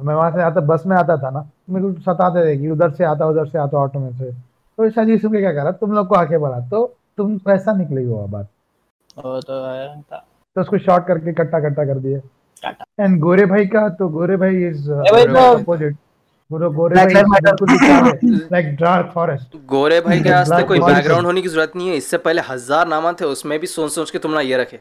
मैं 0.04 0.14
वहाँ 0.16 0.32
से 0.32 0.42
आता 0.42 0.62
बस 0.62 0.84
में 0.86 0.96
आता 0.98 1.18
था 1.18 1.30
ना 1.30 1.50
मेरे 1.70 1.94
को 1.94 2.02
सताते 2.02 2.46
थे 2.46 2.58
कि 2.58 2.70
उधर 2.70 2.92
से 2.92 3.04
आता 3.04 3.26
उधर 3.26 3.46
से 3.46 3.58
आता 3.60 3.78
ऑटो 3.78 4.00
में 4.00 4.12
से। 4.18 4.32
तो 4.32 4.86
इस 4.86 5.00
अजीब 5.00 5.20
से 5.20 5.40
क्या 5.40 5.52
करा 5.54 5.72
तुम 5.72 5.92
लोग 5.92 6.08
को 6.08 6.16
आके 6.16 6.38
बढ़ा 6.38 6.60
तो 6.60 6.86
तुम 7.18 7.36
वैसा 7.48 7.74
निकली 7.74 8.06
वो 8.06 8.28
बात। 8.28 8.48
वो 9.26 9.40
तो 9.42 9.62
था। 10.02 10.26
तो 10.60 10.62
उसको 10.62 10.78
शॉर्ट 10.78 11.08
करके 11.08 11.34
कट्टा 11.34 11.60
कट्टा 11.60 11.86
कर 11.86 11.98
दिए 12.00 12.20
कट्टा। 12.66 13.04
एंड 13.04 13.20
गोरे 13.20 13.46
भाई 13.46 13.66
का 13.66 13.88
तो 13.90 14.08
गोरे 14.10 14.38
भाई 14.38 14.64
इज़ 14.66 14.92
ये 14.92 15.12
भाई 15.12 15.26
तो- 15.26 15.60
अपोजिट 15.60 15.96
गोरे 16.52 16.70
गोरे 16.70 16.96
भाई 16.96 17.06
lives 17.06 17.28
matter. 17.28 17.54
बिल्कुल 17.62 18.48
लाइक 18.52 18.76
डार्क 18.76 19.12
फॉरेस्ट 19.14 19.56
गोरे 19.66 20.00
भाई 20.02 20.22
के 20.22 20.32
वास्ते 20.32 20.64
कोई 20.64 20.80
बैकग्राउंड 20.80 21.26
होने 21.26 21.42
की 21.42 21.48
ज़रूरत 21.48 21.76
नहीं 21.76 21.90
है। 21.90 21.96
इससे 21.96 22.18
पहले 22.18 22.42
हज़ार 22.42 22.88
नामा 22.88 23.14
थे 23.22 23.26
उसमें 23.26 23.60
भी 23.60 23.68
सोच 23.68 23.92
सोच 23.92 24.12
के 24.12 24.20
तुम 24.20 24.32
ना 24.32 24.42
ये 24.42 24.58
रखे। 24.58 24.80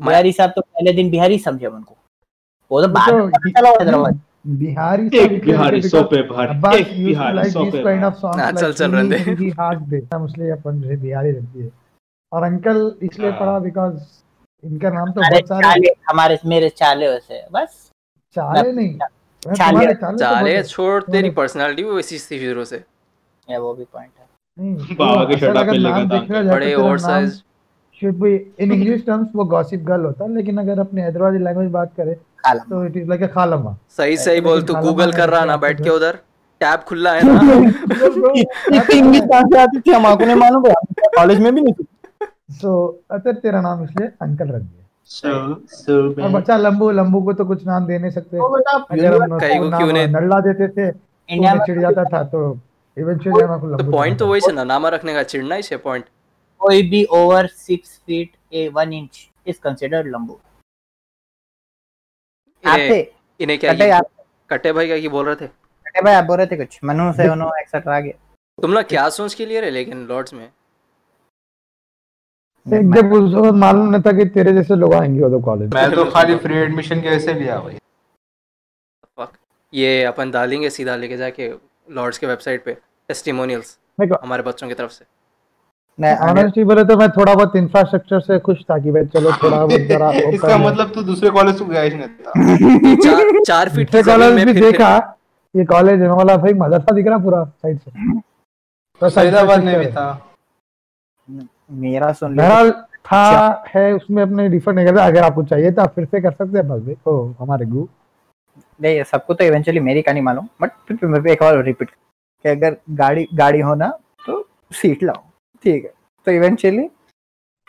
बिहारी 0.00 0.32
साहब 0.32 0.50
तो 0.50 0.60
पहले 0.60 0.92
दिन 0.92 1.10
बिहारी 1.10 1.38
समझे 1.38 1.66
उनको 1.66 1.96
वो 2.70 2.82
तो 2.82 2.88
बाद 2.88 3.14
में 3.14 3.22
तो 3.22 3.28
पता 3.28 3.60
चला 3.60 3.68
हैदराबाद 3.70 4.20
बिहारी 4.46 5.10
एक 5.14 5.44
बिहारी 5.44 5.82
सौ 5.82 6.02
पे 6.02 6.22
भारी। 6.22 6.78
एक 6.78 7.06
बिहारी 7.06 7.50
सौ 7.50 7.64
पे 7.64 7.78
हाँ, 7.78 8.12
like 8.12 8.60
चल, 8.60 8.72
चल, 8.72 8.86
"He- 8.86 8.94
रहने 8.94 9.18
दे। 9.18 9.34
दे। 9.90 10.06
हम 10.14 10.24
इसलिए 10.26 10.50
अपन 10.50 10.80
जो 10.80 10.96
बिहारी 11.02 11.30
रखती 11.30 11.60
है। 11.60 11.70
और 12.32 12.42
अंकल 12.42 12.92
इसलिए 13.02 13.30
हाँ। 13.30 13.40
पढ़ा 13.40 13.58
बिकॉज़ 13.58 13.94
इनका 14.64 14.90
नाम 14.90 15.10
तो 15.12 15.20
बहुत 15.20 15.48
सारे 15.48 15.94
हमारे 16.10 16.38
मेरे 16.46 16.68
चाले 16.68 17.08
वैसे 17.08 17.42
बस। 17.52 17.90
चाले 18.34 18.72
नहीं। 18.72 18.98
चाले- 19.54 20.18
चाले 20.18 20.62
छोड़ 20.62 21.02
तेरी 21.02 21.30
पर्सनालिटी 21.30 21.84
भी 21.84 21.90
वैसी 21.90 22.18
थी 22.18 22.48
शुरू 22.48 22.64
से। 22.64 22.84
ये 23.50 23.58
वो 23.58 23.74
भी 23.74 23.84
पॉइंट 23.84 24.10
है। 24.18 24.26
नहीं, 24.58 24.96
बाबा 24.96 25.24
के 25.24 25.36
शर्ट 25.38 25.56
पे 25.58 25.78
लेगा 25.78 26.52
बड़े 26.54 26.74
oversize 26.98 27.40
should 28.02 28.18
be 28.20 28.30
in 28.62 28.70
English 28.72 29.02
terms 29.08 29.26
वो 29.34 29.44
गॉसिप 29.44 29.80
गर्ल 29.80 30.04
होता 30.04 30.24
है 30.24 30.34
लेकिन 30.36 30.58
अगर 30.58 30.80
अपने 30.80 31.02
हैदराबादी 31.02 31.38
लैंग्वेज 31.38 31.70
बात 31.70 31.92
करें 31.96 32.14
तो 32.70 32.84
इट 32.86 32.96
इज़ 32.96 33.08
लाइक 33.08 33.22
अ 33.22 33.26
खालमा। 33.26 33.78
सही 33.96 34.16
सही 34.16 34.40
बोल 34.40 34.62
तू 34.62 34.74
गूगल 34.74 35.12
कर 35.12 35.28
रहा 35.30 35.44
ना 35.44 35.56
बैठ 35.56 35.82
के 35.82 35.90
उधर। 35.90 36.18
टैब 36.60 36.80
खुला 36.80 37.12
है 37.12 37.20
ना। 37.26 37.40
इतनी 38.76 38.98
इंग्लिश 38.98 39.20
कहाँ 39.20 39.42
से 39.42 39.60
आती 39.60 39.80
थी 39.80 39.90
हम 39.90 40.06
आपको 40.06 40.24
नहीं 40.24 40.36
मालूम 40.36 40.62
कॉलेज 41.16 41.38
में 41.38 41.54
भी 41.54 41.60
नहीं 41.60 41.74
थी। 41.74 41.86
सो 42.50 42.70
अतर 43.10 43.34
तेरा 43.42 43.60
नाम 43.60 43.82
इसलिए 43.84 44.08
अंकल 44.22 44.48
रख 44.48 44.62
दिया। 44.62 44.86
सो 45.10 45.30
सो 45.68 46.22
और 46.22 46.30
बच्चा 46.30 46.56
लंबू 46.56 46.90
लंबू 46.90 47.22
को 47.24 47.32
तो 47.32 47.44
कुछ 47.44 47.66
नाम 47.66 47.86
दे 47.86 47.98
नहीं 47.98 48.10
सकते। 48.10 48.36
तो 48.36 48.44
अगर 48.46 49.14
हम 49.14 49.38
कई 49.38 49.58
को 49.58 49.68
क्यों 49.76 49.92
नाम 49.92 50.16
नल्ला 50.16 50.40
देते 50.40 50.68
थे 50.68 50.90
तो 50.90 50.98
इंडिया 51.28 51.54
में 51.54 51.64
चिढ़ 51.66 51.80
जाता 51.80 52.04
था 52.04 52.22
तो 52.32 52.42
इवेंचुअली 52.96 53.42
हम 53.44 53.76
तो 53.76 53.90
पॉइंट 53.90 54.18
तो 54.18 54.26
वही 54.26 54.40
से 54.40 54.52
ना 54.52 54.64
नामा 54.64 54.88
रखने 54.88 55.14
का 55.14 55.22
चिढ़ना 55.32 55.54
ही 55.54 55.62
छे 55.62 55.76
पॉइंट 55.84 56.04
कोई 56.60 56.82
भी 56.90 57.04
over 57.18 57.46
six 57.56 57.98
feet 58.06 58.30
a 58.52 58.68
one 58.74 58.92
inch 58.92 59.26
is 59.46 59.60
considered 59.64 60.06
लंबू। 60.12 60.38
आपसे 62.64 63.00
इन्हें 63.40 63.58
क्या 63.58 63.72
कटे 63.74 63.90
आप 63.90 64.06
कट्टे 64.50 64.72
भाई 64.72 64.86
क्या 64.86 64.98
की 65.00 65.08
बोल 65.08 65.26
रहे 65.26 65.36
थे? 65.36 65.46
कटे 65.46 66.02
भाई 66.02 66.14
आप 66.14 66.24
बोल 66.24 66.36
रहे 66.36 66.46
थे 66.46 66.56
कुछ। 66.56 66.78
मनु 66.84 67.12
से 67.12 67.28
उन्होंने 67.32 67.60
एक्सेट्रा 67.60 67.96
आगे 67.96 68.14
तुम 68.58 68.72
लोग 68.72 68.84
क्या 68.88 69.08
सोच 69.10 69.34
के 69.34 69.46
लिए 69.46 69.60
रहे 69.60 69.70
लेकिन 69.70 70.06
लॉर्ड्स 70.06 70.34
में? 70.34 70.48
एकदम 72.66 73.12
उस 73.12 73.34
वक्त 73.34 73.54
मालूम 73.56 73.88
नहीं 73.90 74.02
था 74.02 74.12
कि 74.12 74.24
तेरे 74.30 74.52
जैसे 74.52 74.74
लोग 74.76 74.94
आएँगे 74.94 75.22
उधर 75.24 75.42
कॉलेज 75.42 75.74
मैं 75.74 75.90
तो 75.92 76.04
खाली 76.04 76.36
फ्री 76.36 76.58
एडमिशन 76.58 77.00
के 77.00 77.08
वैसे 77.10 77.32
लिया 77.34 77.58
भाई 77.58 77.78
ये 79.72 80.02
अपन 80.04 80.30
डालेंगे 80.30 80.70
सीधा 80.70 80.96
लेके 80.96 81.16
जाके 81.16 81.48
लॉर्ड्स 81.88 82.18
के 82.18 82.26
वेबसाइट 82.26 82.64
पे 82.64 82.72
टेस्टिमोनियल्स 82.72 83.76
हमारे 84.22 84.42
बच्चों 84.42 84.68
की 84.68 84.74
तरफ़ 84.74 84.90
से। 84.90 85.04
नहीं 85.98 86.14
ऑनेस्टली 86.28 86.64
बोले 86.64 86.84
तो 86.84 86.96
मैं 86.96 87.08
थोड़ा 87.10 87.34
बहुत 87.34 87.56
इंफ्रास्ट्रक्चर 87.56 88.20
से 88.20 88.38
खुश 88.38 88.62
था 88.70 88.78
कि 88.78 88.90
भाई 88.90 89.04
चलो 89.14 89.32
थोड़ा 89.32 89.56
बहुत 89.66 89.80
जरा 89.88 90.10
इसका 90.10 90.58
मतलब 90.58 90.92
तू 90.94 91.02
दूसरे 91.02 91.30
कॉलेज 91.30 91.58
को 91.58 91.64
गया 91.64 91.82
ही 91.82 91.90
नहीं 91.90 92.08
था। 92.08 92.94
चार 93.04 93.42
चार 93.44 93.68
फीट 93.68 93.90
की 93.90 94.02
कॉलेज 94.02 94.34
में 94.34 94.46
भी 94.46 94.52
देखा 94.60 94.96
ये 95.54 95.64
कॉलेज 95.64 96.02
है 96.02 96.08
वाला 96.10 96.36
भाई 96.36 96.52
मदरसा 96.54 96.94
दिख 96.94 97.06
रहा 97.06 97.18
पूरा 97.18 97.44
साइड 97.44 97.78
से। 97.78 97.90
तो 99.00 99.08
फरीदाबाद 99.10 99.64
में 99.64 99.78
भी 99.78 99.86
था। 99.86 100.08
मेरा 101.70 102.12
सुन 102.12 102.30
ले। 102.30 102.42
बहरहाल 102.42 102.70
था 102.70 103.64
है 103.74 103.92
उसमें 103.92 104.22
अपने 104.22 104.48
रिफर 104.48 104.72
नहीं 104.72 104.86
करते 104.86 105.00
अगर 105.00 105.22
आपको 105.22 105.42
चाहिए 105.42 105.70
तो 105.70 105.82
आप 105.82 105.94
फिर 105.94 106.04
से 106.04 106.20
कर 106.20 106.32
सकते 106.32 106.58
हैं 106.58 106.68
बस 106.68 106.80
देखो 106.80 107.36
हमारे 107.38 107.66
ग्रुप 107.66 107.88
नहीं 108.82 109.02
सबको 109.02 109.34
तो 109.34 109.44
इवेंचुअली 109.44 109.80
मेरी 109.80 110.02
कहानी 110.02 110.20
मालूम 110.20 110.48
बट 110.62 110.70
फिर 110.88 110.96
भी 110.96 111.06
मैं 111.06 111.32
एक 111.32 111.42
बार 111.42 111.62
रिपीट 111.62 111.90
कि 111.90 112.48
अगर 112.48 112.76
गाड़ी 112.90 113.28
गाड़ी 113.34 113.60
हो 113.60 113.74
ना 113.74 113.98
तो 114.26 114.48
सीट 114.72 115.02
लाओ 115.02 115.22
ठीक 115.64 115.84
है। 115.84 115.92
तो 116.26 116.32
इवेंचुअली 116.32 116.90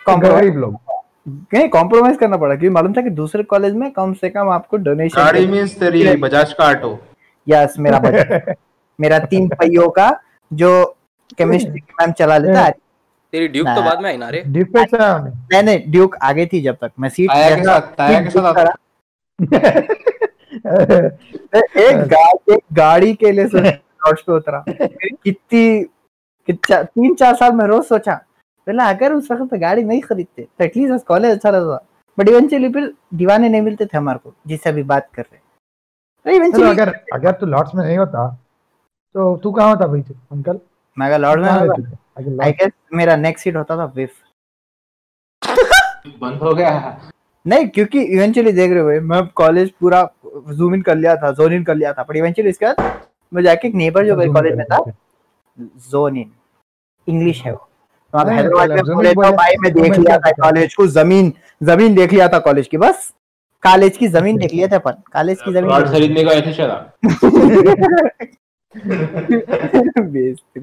गरीब 0.09 0.55
लोग। 0.55 0.79
नहीं 1.53 1.69
कॉम्प्रोमाइज 1.69 2.17
करना 2.17 2.37
पड़ा 2.37 2.55
क्योंकि 2.55 2.69
मालूम 2.69 2.93
था 2.93 3.01
कि 3.01 3.09
दूसरे 3.09 3.43
कॉलेज 3.43 3.73
में 3.73 3.91
कम 3.91 4.13
से 4.13 4.29
कम 4.29 4.49
आपको 4.49 4.77
डोनेशन 4.77 5.21
गाड़ी 5.21 5.47
मीन्स 5.47 5.79
तेरी 5.79 6.15
बजाज 6.15 6.53
का 6.53 6.69
ऑटो 6.69 6.99
यस 7.49 7.75
मेरा 7.79 7.99
बजट 7.99 8.55
मेरा 8.99 9.19
तीन 9.19 9.47
पहियों 9.49 9.89
का 9.89 10.21
जो 10.53 10.85
केमिस्ट्री 11.37 11.81
मैम 12.01 12.11
चला 12.11 12.37
लेता 12.37 12.61
है 12.61 12.73
तेरी 13.33 13.47
ड्यूक 13.47 13.67
तो 13.67 13.81
बाद 13.81 14.01
में 14.01 14.09
आई 14.09 14.17
ना 14.17 14.29
रे? 14.29 14.41
डिफेंस 14.47 14.93
है 14.93 15.09
हमें 15.09 15.31
नहीं 15.31 15.63
नहीं 15.63 15.91
ड्यूक 15.91 16.15
आगे 16.23 16.45
थी 16.45 16.61
जब 16.61 16.77
तक। 16.81 16.91
मैं 16.99 17.09
सीट 17.09 17.29
ताया 17.29 17.55
के 17.55 17.63
साथ 17.63 17.81
ताया 17.97 18.21
के 18.21 18.29
साथ 18.29 18.55
एक 21.77 21.97
गाड़ी 22.07 22.53
एक 22.53 22.63
गाड़ी 22.73 23.13
के 23.13 23.31
लिए 23.31 23.47
सोचा 23.47 24.11
पे 24.17 24.33
उतरा। 24.33 24.63
कितनी 24.69 25.83
कितना 26.47 26.81
तीन 26.83 27.13
चार 27.15 27.35
साल 27.35 27.53
में 27.53 27.65
रोज 27.65 27.83
सोचा। 27.85 28.15
पहले 28.67 28.83
अगर 28.83 29.13
उस 29.13 29.31
वक्त 29.31 29.53
गाड़ी 29.59 29.83
नहीं 29.83 30.01
खरीदते 30.01 30.41
तो 30.41 30.63
एटलीस्ट 30.65 31.05
कॉलेज 31.07 31.31
अच्छा 31.31 31.49
रहता। 31.49 31.85
बट 32.17 32.29
इवेंचुअली 32.29 32.69
फिर 32.69 32.93
दीवाने 33.13 33.49
नहीं 33.49 33.61
मिलते 33.61 33.85
थे 33.85 33.97
हमारे 33.97 34.19
को 34.23 34.33
जिससे 34.47 34.69
अभी 34.69 34.83
बात 34.83 35.09
कर 35.15 35.21
रहे 35.21 35.35
हैं। 35.35 35.43
तो 36.25 36.31
इवेंचुअली 36.31 36.69
अगर 36.69 36.89
अगर 37.13 37.31
तू 37.31 37.45
लॉर्ड्स 37.45 37.75
में 37.75 37.83
नहीं 37.85 37.97
होता 37.97 38.27
तो 39.15 39.35
तू 39.37 39.51
कहाँ 39.51 39.69
होता 39.69 39.87
भाई 39.87 40.01
अंकल 40.01 40.59
मैं 40.97 41.07
अगर 41.07 41.19
लॉर्ड 41.19 41.41
में 41.41 41.49
कहाँ 41.49 42.39
आई 42.43 42.51
गेस 42.51 42.71
मेरा 42.93 43.15
नेक्स्ट 43.15 43.43
सीट 43.43 43.55
होता 43.55 43.77
था 43.77 43.85
विफ 43.95 44.11
बंद 46.21 46.39
हो 46.41 46.53
गया। 46.53 46.99
नहीं 47.45 47.67
क्योंकि 47.69 48.01
इवेंचुअली 48.01 48.51
देख 48.51 48.71
रहे 48.71 48.81
हो 48.81 49.01
मैं 49.07 49.21
कॉलेज 49.35 49.71
पूरा 49.79 50.01
जूम 50.49 50.73
इन 50.75 50.81
कर 50.81 50.95
लिया 50.95 51.15
था 51.15 51.31
जोन 51.31 51.53
इन 51.53 51.63
कर 51.63 51.75
लिया 51.75 51.93
था 51.93 52.03
बट 52.03 52.15
इवेंचुअली 52.15 52.49
इसके 52.49 52.65
बाद 52.65 52.99
मैं 53.31 53.43
जाके 53.43 53.67
एक 53.67 53.75
नेबर 53.75 54.05
जो 54.07 54.15
मेरे 54.15 54.31
कॉलेज 54.33 54.55
में 54.57 54.65
था 54.65 54.83
जोन 55.89 56.17
इन 56.17 56.31
इंग्लिश 57.07 57.41
है 57.45 57.51
वो। 57.51 57.67
तो 58.13 58.17
आप 58.17 58.27
हैदराबाद 58.29 58.69
में 58.69 58.77
पहले 58.77 59.13
बोले। 59.13 59.13
तो 59.13 59.35
भाई 59.37 59.55
मैं 59.61 59.73
देख 59.73 59.97
लिया 59.97 60.17
था 60.17 60.31
कॉलेज 60.41 60.75
को 60.75 60.87
ज़मीन 60.89 61.31
ज़मीन 61.63 61.95
देख 61.95 62.13
लिया 62.13 62.27
था 62.27 62.39
कॉलेज 62.39 62.67
की 62.67 62.77
बस। 62.77 63.11
कॉलेज 63.63 63.97
की 63.97 64.07
ज़मीन 64.09 64.37
देख 64.37 64.53
लिया 64.53 64.67
था 64.67 64.75
अपन। 64.75 65.01
कॉलेज 65.13 65.41
की 65.41 65.53
ज़मीन 65.53 65.85
खरीदने 65.91 66.23
का 66.23 66.31
ऐसे 66.31 66.53
चला 66.53 66.75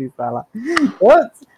साला। 0.08 0.40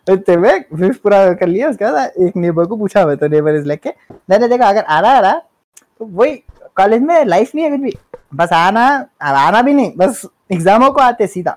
तो 0.07 0.17
तो 0.17 0.39
मैं 0.41 0.59
फिर 0.77 0.93
पूरा 1.03 1.33
कर 1.33 1.47
लिया 1.49 1.69
उसके 1.71 1.93
बाद 1.93 2.13
एक 2.23 2.37
नेबर 2.37 2.65
को 2.67 2.77
पूछा 2.77 3.05
मैं 3.07 3.17
तो 3.17 3.29
नेबर 3.29 3.55
इज़ 3.57 3.67
लाइक 3.67 3.87
मैंने 4.31 4.49
देखा 4.49 4.69
अगर 4.69 4.83
आ 4.83 4.99
रहा 5.01 5.13
आ 5.13 5.21
रहा 5.21 5.39
तो 5.99 6.05
वही 6.07 6.35
कॉलेज 6.77 7.03
में 7.03 7.25
लाइफ 7.25 7.55
नहीं 7.55 7.65
है 7.65 7.71
कुछ 7.71 7.81
भी। 7.81 7.93
बस 8.35 8.53
आना 8.53 8.85
आना 9.23 9.63
भी 9.63 9.75
नहीं 9.75 9.93
बस 9.97 10.27
एग्जामों 10.53 10.91
को 10.91 11.01
आते 11.01 11.27
सीधा। 11.27 11.57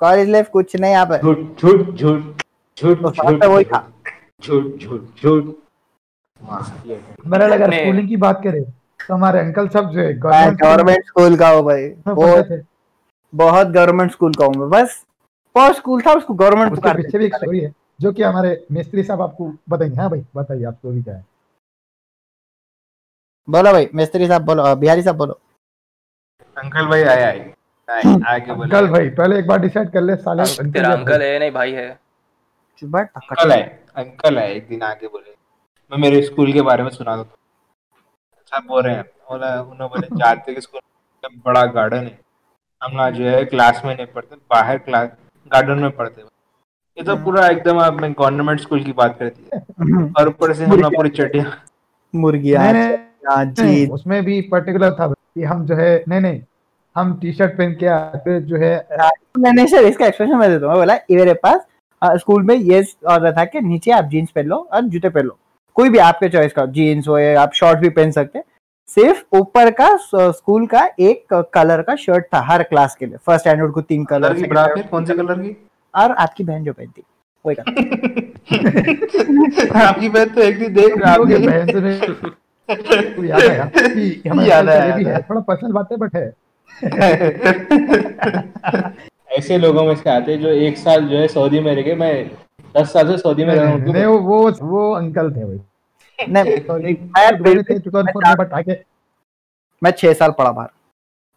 कॉलेज 0.00 0.28
लाइफ 0.30 0.48
कुछ 0.48 0.76
नहीं 0.76 0.92
यहाँ 0.92 1.06
पे 1.06 1.18
झूठ 1.18 1.38
झूठ 1.60 1.80
झूठ 1.96 2.22
झूठ 2.78 3.42
तो 3.42 3.50
वही 3.50 3.64
था। 3.64 3.86
झूठ 4.42 4.64
झूठ 4.76 5.22
झूठ। 5.22 5.44
मेरा 7.26 7.46
लगा 7.46 7.66
स्कूलिंग 7.66 8.08
की 8.08 8.16
बात 8.18 8.40
करें। 8.44 8.62
तो 8.62 9.14
हमारे 9.14 9.38
अंकल 9.40 9.68
सब 9.68 9.90
जो 9.90 10.00
है 10.00 10.12
गवर्नमेंट 10.18 11.06
स्कूल 11.06 11.36
का 11.36 11.48
हूँ 11.48 11.62
भाई। 11.64 11.82
में 12.08 12.62
बहुत 13.34 13.66
गवर्नमेंट 13.66 14.10
स्कूल 14.10 14.32
का 14.34 14.44
हूँ 14.44 14.68
बस 14.70 15.04
फ़र्स्ट 15.54 15.78
स्कूल 15.78 16.00
था 16.02 16.12
उसको 16.12 16.34
गवर्नमेंट 16.34 16.72
उसके 16.72 16.94
पीछे 16.94 17.18
भी 17.18 17.26
एक 17.26 17.34
स्टोरी 17.36 17.60
है 17.60 17.72
जो 18.00 18.12
कि 18.12 18.22
हमारे 18.22 18.66
मिस्त्री 18.72 19.02
साहब 19.02 19.22
आपको 19.22 19.52
बताएँगे। 19.68 19.96
हाँ 19.96 20.10
भाई 20.10 20.24
बताइए 20.36 20.64
आप 20.64 20.74
स्टोरी 20.74 21.02
क्या 21.02 21.14
है? 21.14 21.24
बोलो 23.48 23.72
भाई 23.72 23.88
मिस्त्री 23.94 24.26
साहब 24.28 24.42
बोलो 24.42 24.74
बिहारी 24.76 25.02
साहब 25.02 25.16
बोलो। 25.16 25.38
अंकल 26.58 26.86
भाई 26.86 27.02
आए 27.02 27.22
आए। 27.22 27.38
बोले। 27.88 28.52
अंकल 28.52 28.88
भाई 28.88 29.08
पहले 29.10 29.38
एक 29.38 29.46
बार 29.46 29.58
डिसाइड 29.60 29.90
कर 29.92 30.00
ले 30.00 30.16
साले 30.16 30.42
अंक- 30.42 30.72
तेरा 30.72 30.92
अंकल 30.92 31.22
है 31.22 31.38
नहीं 31.38 31.50
भाई 31.50 31.72
है। 31.72 32.00
बट 32.84 33.08
अंकल 33.16 33.52
आए 33.52 33.62
अंकल 33.96 34.38
आए 34.38 34.54
एक 34.54 34.68
दिन 34.68 34.82
आके 34.82 35.06
बोले। 35.06 35.34
मैं 35.92 35.98
मेरे 35.98 36.22
स्कूल 36.22 36.52
के 36.52 36.62
बारे 36.62 36.82
में 36.82 36.90
सुना 36.90 37.16
दो 37.16 37.24
सब 38.52 38.66
बोल 38.66 38.82
रहे 38.82 38.94
हैं 38.94 39.02
बोला 39.02 39.60
उन्होंने 39.62 39.86
बोले 39.86 40.06
जाते 40.16 40.54
के 40.54 40.60
स्कूल 40.60 40.80
बड़ा 41.46 41.64
गार्डन 41.66 42.04
है। 42.04 42.18
हम 42.82 42.96
ना 42.96 43.08
जो 43.10 43.24
है 43.24 43.44
क्लास 43.44 43.80
में 43.84 43.94
नहीं 43.94 44.06
पढ़ते 44.06 44.36
बाहर 44.50 44.78
क्लास 44.78 45.08
गार्डन 45.50 45.78
में 45.78 45.90
पढ़ते। 45.90 46.22
ये 46.96 47.02
तो 47.04 47.16
पूरा 47.16 47.46
एकदम 47.48 47.78
आप 47.78 48.00
मैं 48.00 48.12
गवर्नमेंट 48.12 48.60
स्कूल 48.60 48.82
की 48.84 48.92
बात 48.92 49.18
करती 49.18 49.48
है। 49.54 49.60
और 50.18 50.28
ऊपर 50.28 50.52
से 50.54 50.64
हम 50.64 50.88
पूरी 50.88 51.10
चटिया 51.10 51.52
मुर्गियाँ 52.14 52.62
नहीं, 52.64 52.82
नहीं, 52.82 52.96
हाँ, 53.28 53.44
नहीं, 53.44 53.74
जी 53.74 53.86
उसमें 53.86 54.22
भी 54.24 54.40
पर्टिकुलर 54.52 54.92
था 54.92 55.06
कि 55.08 55.42
हम 55.42 55.66
जो 55.66 55.76
है 55.76 55.92
नहीं 56.08 56.20
नहीं 56.20 56.40
हम 56.96 57.12
टी 57.20 57.32
शर्ट 57.32 57.56
पहन 57.58 57.74
के 57.80 57.86
आते 57.86 58.40
जो 58.42 58.56
है 58.56 58.74
मैंने 59.38 59.66
सर 59.66 59.84
इसका 59.84 60.06
एक्सप्रेशन 60.06 60.36
मैं 60.36 60.50
देता 60.50 60.66
हूँ। 60.66 60.74
बोला 60.74 60.94
मेरे 61.10 61.34
पास 61.44 61.66
स्कूल 62.02 62.42
में 62.42 62.54
ये 62.54 62.84
ऑर्डर 63.08 63.32
था 63.32 63.44
कि 63.44 63.60
नीचे 63.60 63.90
आप 63.90 64.04
जीन्स 64.04 64.30
पहन 64.30 64.46
लो 64.46 64.56
और 64.56 64.82
जूते 64.82 65.08
पहन 65.08 65.26
लो। 65.26 65.38
कोई 65.76 65.88
भी 65.88 65.98
आपके 65.98 66.28
चॉइस 66.28 66.52
का 66.52 66.64
जीन्स 66.68 67.08
हो 67.08 67.18
या 67.18 67.40
आप 67.42 67.52
शॉर्ट 67.54 67.78
भी 67.78 67.88
पहन 67.90 68.10
सकते 68.10 68.38
हैं। 68.38 68.44
सिर्फ़ 68.94 69.36
ऊपर 69.36 69.70
का 69.70 69.98
स्कूल 70.16 70.66
का 70.66 70.90
एक 71.00 71.48
कलर 71.54 71.82
का 71.82 71.94
शर्ट 71.96 72.24
था 72.34 72.40
हर 72.40 72.62
क्लास 72.62 72.96
के 72.96 73.06
लिए। 73.06 73.16
फ़र्स्ट 73.16 73.46
स्टैंडर्ड 73.46 73.72
को 73.72 73.80
तीन 73.80 74.04
कलर 74.04 74.34
की 74.34 74.42
कौन 74.82 75.04
से 75.04 75.14
कलर 75.14 75.38
की? 75.38 75.68
और 75.94 76.12
आपकी 76.12 76.44
बहन 76.44 76.64
जो 76.64 76.72
पहनती। 76.72 77.02
वही 77.46 77.56
कलर। 77.60 77.72
आपकी 79.76 80.08
बहन 80.08 80.24
तो 80.24 80.40
एक 80.40 80.58
दिन 80.58 80.74
देख 80.74 80.98
रहा 80.98 81.12
आपकी 81.12 81.46
बहन 81.46 81.66
से 81.66 81.80
नहीं- 81.80 83.16
तो 83.16 83.24
याद 83.24 83.42
आया। 83.42 83.70
याद 84.44 84.68
आया, 84.68 84.96
भी 84.96 85.04
है 85.04 85.22
थोड़ा 85.22 85.40
पर्सनल 85.40 85.72
बात 85.72 85.88
है 85.92 85.96
बट 85.96 86.16
है। 86.16 86.32
ऐसे 89.38 89.58
लोगों 89.58 89.84
में 89.84 89.94
से 89.94 90.10
आते 90.10 90.32
हैं 90.32 90.40
जो 90.40 90.48
एक 90.48 90.78
साल 90.78 91.04
जो 91.04 91.16
है 91.16 91.28
सऊदी 91.28 91.60
में 91.60 91.74
रह 91.76 91.82
गए। 91.82 91.94
मैं 91.94 92.30
दस 92.76 92.92
साल 92.92 93.08
से 93.08 93.18
सऊदी 93.18 93.44
में 93.44 93.54
रह 93.54 93.62
रहा 93.62 93.70
हूँ। 93.70 93.80
वो 94.06 94.18
वो 94.18 94.50
वो 94.62 94.92
अंकल 94.94 95.30
थे 95.32 95.44
भाई। 95.44 95.60
नहीं 96.28 96.44
मैं 97.16 97.30
थे 97.30 97.42
बिल्कुल 97.42 97.78
2004 97.90 98.26
में 98.26 98.36
बट 98.38 98.52
आगे 98.54 98.82
मैं 99.82 99.90
छह 99.98 100.12
साल 100.14 100.30
पढ़ा 100.38 100.50
बाहर। 100.52 100.68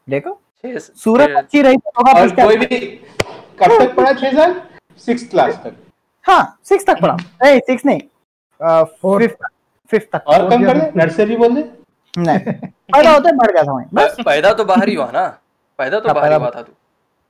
देखो 0.07 0.39
सूरत 0.79 1.35
अच्छी 1.37 1.61
रही 1.61 1.77
तो 1.77 2.03
कोई 2.35 2.57
भी 2.57 2.77
कब 3.59 3.77
तक 3.79 3.95
पढ़ा 3.95 4.11
छह 4.13 4.31
साल? 4.35 4.61
सिक्स 5.05 5.27
क्लास 5.29 5.55
तक। 5.63 5.75
हाँ 6.25 6.59
सिक्स 6.69 6.85
तक 6.85 7.01
पढ़ा। 7.01 7.15
नहीं 7.15 7.59
सिक्स 7.67 7.85
नहीं. 7.85 7.99
फिफ्थ 9.19 9.45
फिफ्थ 9.91 10.07
तक 10.15 10.27
और 10.27 10.49
कम 10.49 10.65
कर 10.65 10.77
दे 10.79 10.91
नर्सरी 10.99 11.35
बोल 11.37 11.55
दे। 11.55 11.61
नहीं 12.13 12.39
पैदा 12.93 13.11
होते 13.13 13.31
बढ़ 13.37 13.51
गया 13.51 13.63
था 13.63 13.73
मैं। 13.77 13.85
बस। 13.93 14.15
पैदा 14.25 14.53
तो 14.53 14.65
बाहर 14.65 14.89
ही 14.89 14.95
हुआ 14.95 15.09
ना। 15.11 15.27
पैदा 15.79 15.99
तो 15.99 16.07
हाँ, 16.07 16.15
बाहर 16.15 16.33
हुआ 16.33 16.49
था 16.55 16.61
तू। 16.61 16.71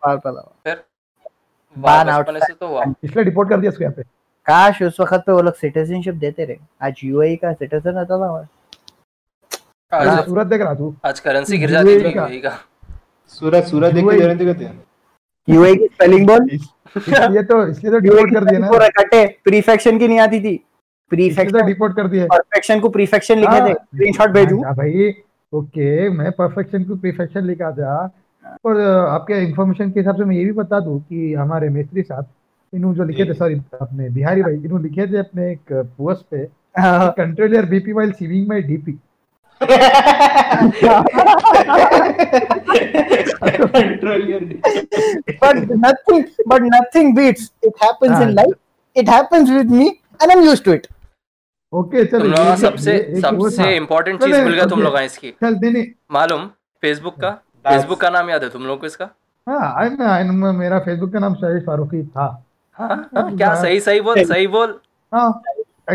बाल 0.04 0.18
पैदा 0.18 0.42
फिर 0.64 0.84
बाहर 1.76 2.22
बचपन 2.24 2.40
से 2.46 2.54
तो 2.54 2.68
हुआ। 2.68 2.84
इसलिए 3.04 3.24
डिपोर्ट 3.26 3.50
कर 3.50 3.60
दिया 3.60 3.72
उसको 3.72 3.84
यहाँ 3.84 3.94
पे। 3.98 4.04
काश 4.48 4.82
उस 4.84 5.00
वक्त 5.00 5.24
पे 5.26 5.32
वो 5.32 5.42
लोग 5.42 5.56
सिटीजनशिप 5.56 6.16
देते 6.16 6.46
रहे। 6.46 6.58
आज 6.82 7.02
यूएई 7.04 7.36
का 7.36 7.52
सिटीजन 7.54 7.90
रहता 7.90 8.18
था 8.20 8.34
मैं। 8.34 8.48
आज 9.92 10.08
हाँ। 10.08 10.22
सूरत 10.24 10.48
देख 10.48 10.62
रहा 10.62 10.74
तू। 10.74 10.94
आज 11.06 11.20
करेंसी 11.20 11.58
गिर 11.58 11.70
जाती 11.72 11.88
थी 11.90 12.04
UAE 12.04 12.14
का। 12.14 12.28
UAE 12.28 12.42
का 12.42 12.58
सूरज 13.32 13.64
सूरज 13.68 13.94
देख 13.94 14.06
के 14.06 14.18
ज़रूरत 14.20 14.40
कहते 14.40 14.66
हैं। 14.66 14.84
यूएई 15.48 15.76
की 15.76 15.86
स्पेलिंग 15.86 16.28
बोल। 16.28 16.50
इसलिए 16.52 17.44
तो 17.44 17.66
इसलिए 17.68 17.92
तो 17.92 18.00
डिपोर्ट 18.00 18.34
कर 18.34 18.46
दिया 18.46 18.60
ना। 18.60 18.68
पूरा 18.70 18.88
कटे 19.00 19.26
प्रीफेक्शन 19.44 20.00
की 20.00 20.08
नहीं 20.08 20.20
आती 20.20 20.40
थी। 20.40 20.56
तो 20.58 20.64
प्रीफेक्शन 21.12 21.66
डिपोर्ट 21.66 21.96
कर 21.96 22.08
दिया। 22.08 22.26
परफेक्शन 22.28 22.80
को 22.80 22.90
प्रीफेक्शन 22.90 23.40
लिखे 23.40 23.56
थे। 23.56 23.62
हाँ। 23.62 23.74
स्क्रीनशॉट 23.74 24.30
भेजू। 24.32 24.62
हाँ 24.64 24.76
भाई 24.76 25.14
ओके 25.54 26.10
मैं 26.10 26.32
परफेक्शन 26.32 26.84
को 26.84 26.96
परफेक्शन 26.98 27.46
लिखा 27.46 27.72
था। 27.72 27.96
और 28.66 28.80
आपके 28.82 29.34
इंफॉर्मेशन 29.44 29.92
के 29.92 30.00
हिसाब 30.00 30.16
से 30.18 30.24
मैं 30.26 30.36
ये 30.36 30.46
भी 30.46 30.52
बता 30.54 30.80
दूँ 30.80 31.00
कि 31.02 31.34
हमारे 31.34 31.70
मिस्त्री 31.70 32.02
साहब 32.04 32.26
इन्हों 32.74 32.94
जो 32.94 33.04
लिखे 33.04 33.26
थे 33.26 33.34
सॉरी 33.34 33.62
अपने 33.82 34.10
बिहारी 34.10 34.42
भाई 34.42 34.54
इन्हों 34.54 34.82
लिखे 34.82 35.08
थे 35.08 35.18
अपने 35.18 35.52
एक 35.52 35.74
पोस्ट 35.74 36.26
पे 36.32 36.48
हाँ, 36.80 37.12
control 37.12 37.56
your 37.56 37.66
BP 37.66 37.94
while 37.94 38.14
seeing 38.14 38.48
my 38.48 38.62
DP 38.62 39.00
but 45.42 45.56
nothing 45.78 46.26
but 46.48 46.62
nothing 46.62 47.16
beats. 47.16 47.52
It 47.62 47.74
happens 47.82 48.20
in 48.20 48.28
हाँ. 48.28 48.36
life. 48.36 48.58
It 48.96 49.08
happens 49.08 49.50
with 49.50 49.70
me 49.70 50.00
and 50.22 50.32
i'm 50.32 50.44
used 50.44 50.66
to 50.66 50.72
it. 50.72 50.88
Okay 51.74 52.06
चल 52.06 52.26
ये- 52.28 52.58
सबसे। 52.58 53.22
सबसे 53.22 53.76
इम्पोर्टेंट 53.76 54.24
चीज़ 54.24 54.42
भूल 54.42 54.54
गया 54.54 54.66
तुम 54.66 54.80
okay. 54.80 54.92
लोग 54.92 55.02
इसकी। 55.02 55.32
चल 55.32 55.56
देने। 55.56 55.92
मालूम? 56.12 56.46
फेसबुक 56.82 57.16
का? 57.22 57.30
फेसबुक 57.68 58.02
का 58.02 58.10
नाम 58.10 58.30
याद 58.30 58.44
है 58.44 58.50
तुम 58.50 58.64
लोग 58.64 58.80
को 58.80 58.86
इसका? 58.86 59.10
हाँ 59.50 59.74
आई 59.78 59.90
आई 60.08 60.24
मेरा 60.24 60.80
फेसबुक 60.80 61.14
का 61.14 61.20
नाम 61.20 61.36
शाहिद 61.36 61.64
फारूकी 61.64 62.04
था। 62.04 62.46
हाँ 62.78 62.88
हाँ, 63.16 63.36
क्या? 63.38 63.54
सही 63.62 63.80
सही 63.80 64.00
बोल 64.02 64.24
सही 64.26 64.48
बोल। 64.56 64.80
हाँ 65.12 65.32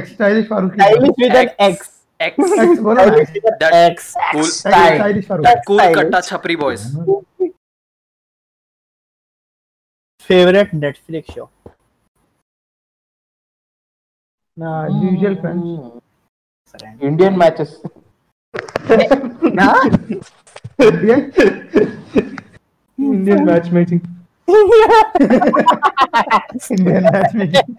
stylish 0.06 0.46
Farooqui 0.48 0.80
stylish 0.80 1.10
with 1.20 1.34
an 1.36 1.48
X 1.68 1.90
X 2.20 2.52
X 2.60 2.78
बोला 2.80 3.04
ना। 3.04 3.10
Stylish 3.12 3.30
with 3.44 3.54
That- 3.62 3.74
X 3.74 4.12
cool 4.34 4.44
stylish 4.50 5.26
Farooqui 5.28 5.60
cool 5.66 5.80
कट्टा 5.94 6.20
छपरी 6.28 6.56
boys 6.56 6.86
favourite 10.30 10.74
Netflix 10.74 11.34
show 11.34 11.48
usual 14.56 15.34
friends 15.40 17.02
Indian 17.02 17.38
matches 17.38 17.80
ना 19.44 19.72
Indian 20.84 21.30
Indian 22.98 23.44
match 23.46 23.68
making 23.72 24.00
making 27.30 27.76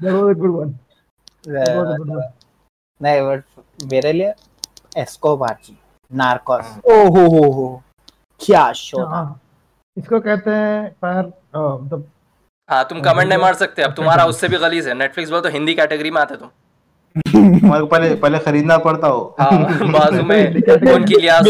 that 0.00 0.14
was 0.14 0.28
a 0.28 0.34
good 0.34 0.52
one 0.52 0.72
नहीं 3.00 3.20
but 3.22 3.42
मेरे 3.92 4.12
लिए 4.12 4.32
Narcos 6.12 6.64
ओ 6.86 6.94
हो 7.16 7.26
हो 7.26 7.50
हो 7.52 7.66
क्या 8.40 8.72
शो 8.72 9.04
हाँ 9.06 9.40
इसको 9.96 10.20
कहते 10.20 10.50
हैं 10.50 10.90
पर 11.04 11.26
मतलब 11.54 12.06
हाँ 12.68 12.84
तुम 12.88 13.00
कमेंट 13.00 13.28
नहीं 13.28 13.38
मार 13.38 13.54
सकते 13.54 13.82
अब 13.82 13.94
तुम्हारा 13.94 14.24
उससे 14.26 14.48
भी 14.48 14.58
गलीज 14.58 14.88
है 14.88 14.94
नेटफ्लिक्स 14.94 15.30
बोल 15.30 15.40
तो 15.40 15.48
हिंदी 15.48 15.74
कैटेगरी 15.74 16.10
में 16.10 16.20
आते 16.20 16.36
तुम 16.36 16.48
पहले 17.86 18.14
पहले 18.14 18.38
खरीदना 18.38 18.78
पड़ता 18.78 19.06
हो 19.06 19.36
हाँ 19.40 19.90
बाजू 19.92 20.22
में 20.22 20.40
उनकी 20.94 21.20
लिहाज 21.20 21.44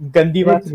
गंदी 0.00 0.44
बात 0.44 0.66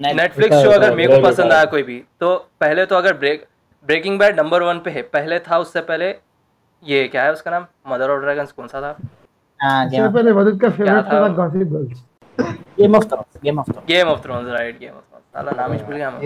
नेटफ्लिक्स 0.00 0.56
शो 0.56 0.70
अगर 0.70 0.94
मेरे 0.96 1.16
को 1.16 1.22
पसंद 1.22 1.52
आया 1.52 1.64
कोई 1.72 1.82
भी 1.82 2.02
तो 2.20 2.34
पहले 2.60 2.84
तो 2.86 2.96
अगर 2.96 3.16
break 3.16 3.44
breaking 3.88 4.18
bad 4.18 4.40
number 4.40 4.62
one 4.62 4.78
पे 4.84 4.90
है 4.90 5.02
पहले 5.14 5.38
था 5.40 5.58
उससे 5.58 5.80
पहले 5.82 6.08
ये 6.82 7.06
क्या 7.08 7.22
है 7.22 7.32
उसका 7.32 7.50
नाम? 7.50 7.66
मदर 7.88 8.10
ऑफ़ 8.10 8.20
ड्रैगन्स 8.20 8.52
कौन 8.52 8.68
सा 8.68 8.80
था? 8.80 8.96
हाँ 9.60 9.86
इससे 9.86 10.08
पहले 10.08 10.32
वदुद 10.32 10.60
का 10.60 10.68
फेवरेट 10.70 11.04
था? 11.04 11.28
Gossip 11.28 11.68
girls 11.68 12.04
game 12.78 12.94
of 12.96 13.04
thrones 13.06 13.40
game 13.44 13.58
of 13.58 13.70
thrones 13.70 13.86
game 13.88 14.08
of 14.08 14.20
thrones 14.22 14.48
right 14.50 14.78
game 14.80 14.90
of 14.90 15.02
thrones 15.02 15.24
साला 15.34 15.52
नाम 15.56 15.72
ही 15.72 15.78
भूल 15.78 15.96
गया 15.96 16.10
मैं। 16.10 16.20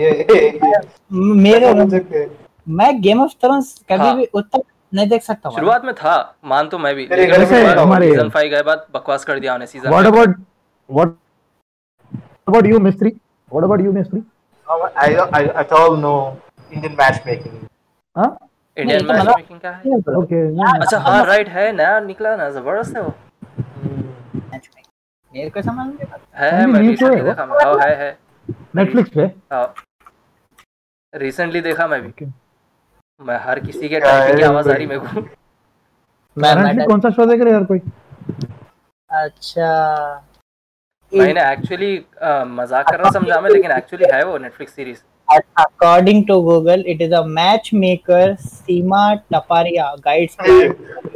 मेरे 1.41 1.73
मैं 2.77 3.01
गेम 3.01 3.21
ऑफ़ 3.21 3.33
थ्रोन्स 3.43 3.73
कभी 3.89 3.99
हाँ। 3.99 4.15
भी 4.17 4.25
उतना 4.33 4.61
नहीं 4.93 5.07
देख 5.09 5.23
सकता 5.23 5.49
शुरुआत 5.49 5.85
में 5.85 5.93
था 5.95 6.15
मान 6.45 6.67
तो 6.69 6.77
मैं 6.79 6.95
भी। 6.95 7.07
लेकिन 7.11 7.45
सीज़न 7.45 8.29
5 8.29 8.49
गए 8.49 8.61
बाद 8.63 8.85
बकवास 8.93 9.25
कर 9.25 9.39
दिया 9.39 9.53
उन्हें 9.55 9.67
season 9.67 9.89
what 9.89 10.05
about 10.05 10.35
what 10.89 11.15
about 12.47 12.65
you 12.65 12.79
Mistry 12.79 13.09
what 13.51 13.63
about 13.63 13.81
you 13.81 13.91
Mistry 13.91 14.21
I 14.67 15.07
I 15.37 15.39
I 15.61 15.63
all 15.77 15.95
know 16.03 16.17
Indian 16.75 16.93
matchmaking. 16.99 17.57
हाँ 18.15 18.27
मैच 18.77 19.03
मतलब- 19.03 19.35
मेकिंग 19.35 19.59
क्या 19.59 19.71
है? 19.71 19.95
ओके 20.17 20.39
अच्छा 20.79 20.97
हाँ 20.99 21.25
राइट 21.25 21.49
है 21.49 21.71
नया 21.71 21.99
निकला 21.99 22.35
ना 22.35 22.49
ज़बरदस्त 22.49 22.95
है 22.95 23.01
वो। 23.01 23.13
मेरे 25.31 25.49
को 25.49 25.61
समझ 25.61 25.85
नहीं 25.87 26.07
आता 26.13 26.43
है 26.43 26.51
हाँ, 26.59 26.67
मैं 26.67 26.79
रिसेंटली 26.79 27.15
है 27.17 27.21
वो। 27.23 27.29
देखा 27.29 27.45
मैं 27.45 27.63
हाँ 27.65 27.75
है 27.81 27.95
है। 27.95 28.17
नेटफ्लिक्स 28.75 29.11
पे? 29.17 29.25
रिसेंटली 31.13 31.61
देखा 31.61 31.87
मैं 31.87 32.01
भी। 32.01 32.31
मैं 33.21 33.39
हर 33.43 33.59
किसी 33.59 33.89
के 33.89 33.99
टाइपिंग 33.99 34.37
की 34.37 34.43
आवाज़ 34.43 34.69
आ 34.69 34.73
रही 34.73 34.85
मेरे 34.87 34.99
को। 34.99 35.21
मैं 36.37 36.85
कौन 36.87 36.99
सा 37.01 37.09
शो 37.09 37.25
देख 37.25 37.41
रहे 37.41 37.53
हो 37.53 37.59
यार 37.59 37.65
कोई? 37.65 37.79
अच्छा। 39.09 39.67
मैंने 41.17 41.51
एक्चुअली 41.51 41.93
मज़ाक 42.55 42.89
कर 42.89 42.99
रहा 42.99 43.11
समझा 43.11 43.39
मैं 43.41 43.49
लेकिन 43.49 43.71
एक्चुअली 43.71 44.05
है 44.13 44.23
वो 44.25 44.37
Netflix 44.37 44.73
series 44.73 45.03
according 45.61 46.19
to 46.29 46.35
google 46.47 46.81
it 46.93 46.99
is 47.03 47.13
a 47.19 47.21
matchmaker 47.37 48.25
Sima 48.41 49.03
Taparia 49.33 49.85
guides 50.07 50.35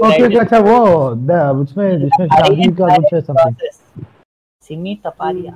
okay 0.06 0.38
अच्छा 0.40 0.60
वो 0.60 0.78
द- 1.16 1.42
उसमें 1.62 2.00
जिसमें 2.02 2.28
शादी 2.28 2.72
का 2.80 2.96
कुछ 2.96 3.14
है 3.14 3.22
समथिंग 3.22 4.04
सिमी 4.64 4.96
टपारिया 5.06 5.54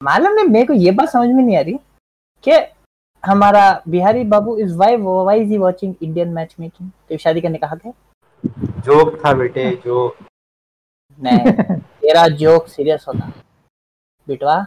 मालूम 0.00 0.32
नहीं 0.32 0.46
मेरे 0.48 0.66
को 0.66 0.72
ये 0.72 0.90
बात 0.90 1.08
समझ 1.08 1.28
में 1.28 1.42
नहीं 1.42 1.56
आ 1.56 1.60
रही 1.60 1.78
कि 2.44 2.58
हमारा 3.24 3.64
बिहारी 3.88 4.24
बाबू 4.34 4.56
is 4.58 4.76
Y 4.78 4.96
Y 4.96 5.40
is 5.40 5.50
he 5.50 5.58
watching 5.58 5.94
Indian 6.02 6.28
match 6.32 6.54
making 6.60 6.90
तो 7.08 7.16
शादी 7.24 7.40
करने 7.40 7.58
कहा 7.58 7.76
क्या 7.76 7.92
जोक 8.86 9.16
था 9.24 9.32
बेटे 9.32 9.70
जो 9.84 10.06
नहीं 11.20 11.52
तेरा 12.02 12.26
जोक 12.44 12.66
सीरियस 12.68 13.04
होता। 13.08 13.32
बिटवा। 14.28 14.62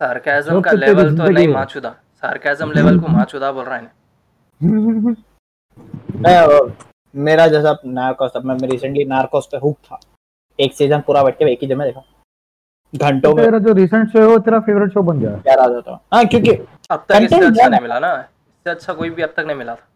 सार्केज्म 0.00 0.60
का 0.60 0.70
तो 0.70 0.76
लेवल 0.76 1.16
तो 1.16 1.28
नहीं 1.30 1.48
माचुदा। 1.48 1.90
सार्केज्म 2.22 2.72
लेवल 2.72 2.98
को 3.00 3.08
माचुदा 3.08 3.52
बोल 3.52 3.64
रहा 3.64 3.76
है। 3.76 3.90
मैं 6.22 6.72
मेरा 7.14 7.46
जैसा 7.48 7.76
नार्कोस 7.86 8.30
था 8.36 8.40
मैं 8.40 8.56
रिसेंटली 8.68 9.04
नार्कोस 9.04 9.48
पे 9.52 9.56
हुक 9.56 9.76
था। 9.84 10.00
एक 10.58 10.74
सीज़न 10.74 11.00
पूरा 11.00 11.22
बैठ 11.22 11.38
के 11.38 11.52
एक 11.52 11.58
ही 11.62 11.66
जगह 11.68 11.84
देखा। 11.84 12.02
घंटों 12.94 13.34
में 13.34 13.44
तेरा 13.44 13.58
जो 13.58 13.72
रिसेंट 13.72 14.08
शो 14.08 14.18
है 14.18 14.26
वो 14.26 14.38
तेरा 14.38 14.60
फेवरेट 14.60 14.92
शो 14.92 15.02
बन 15.02 15.20
गया। 15.20 15.36
प्यार 15.44 15.58
आ 15.58 15.66
जाता 15.68 15.90
हूँ। 15.90 16.00
हाँ 16.14 16.24
क्योंकि 16.26 16.50
अब 16.90 17.04
तक 17.08 17.22
इससे 17.22 17.44
अच्छा 17.46 17.68
नहीं 17.68 17.80
मिला 17.80 17.98
ना। 17.98 18.12
इससे 18.14 18.70
अच्छा 18.70 18.92
कोई 18.92 19.10
भी 19.10 19.22
अब 19.22 19.34
तक 19.36 19.44
नहीं 19.46 19.56
मिला 19.56 19.74
था। 19.74 19.86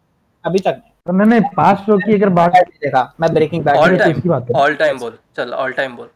अभी 0.45 0.59
तक 0.59 0.67
नहीं। 0.67 0.91
तो 1.05 1.13
मैंने 1.13 1.39
पाँच 1.57 1.79
शो 1.79 1.97
की 1.97 2.13
अगर 2.13 2.29
बात 2.29 2.51
देखा। 2.55 3.13
मैं 3.21 3.33
ब्रेकिंग 3.33 3.63
बैड 3.65 3.77
ऑल 3.77 3.97
तो 3.97 3.97
टाइम 3.97 4.55
ऑल 4.55 4.75
टाइम 4.75 4.99
बोल। 4.99 5.17
चल 5.35 5.53
ऑल 5.53 5.71
टाइम 5.73 5.95
बोल। 5.95 6.09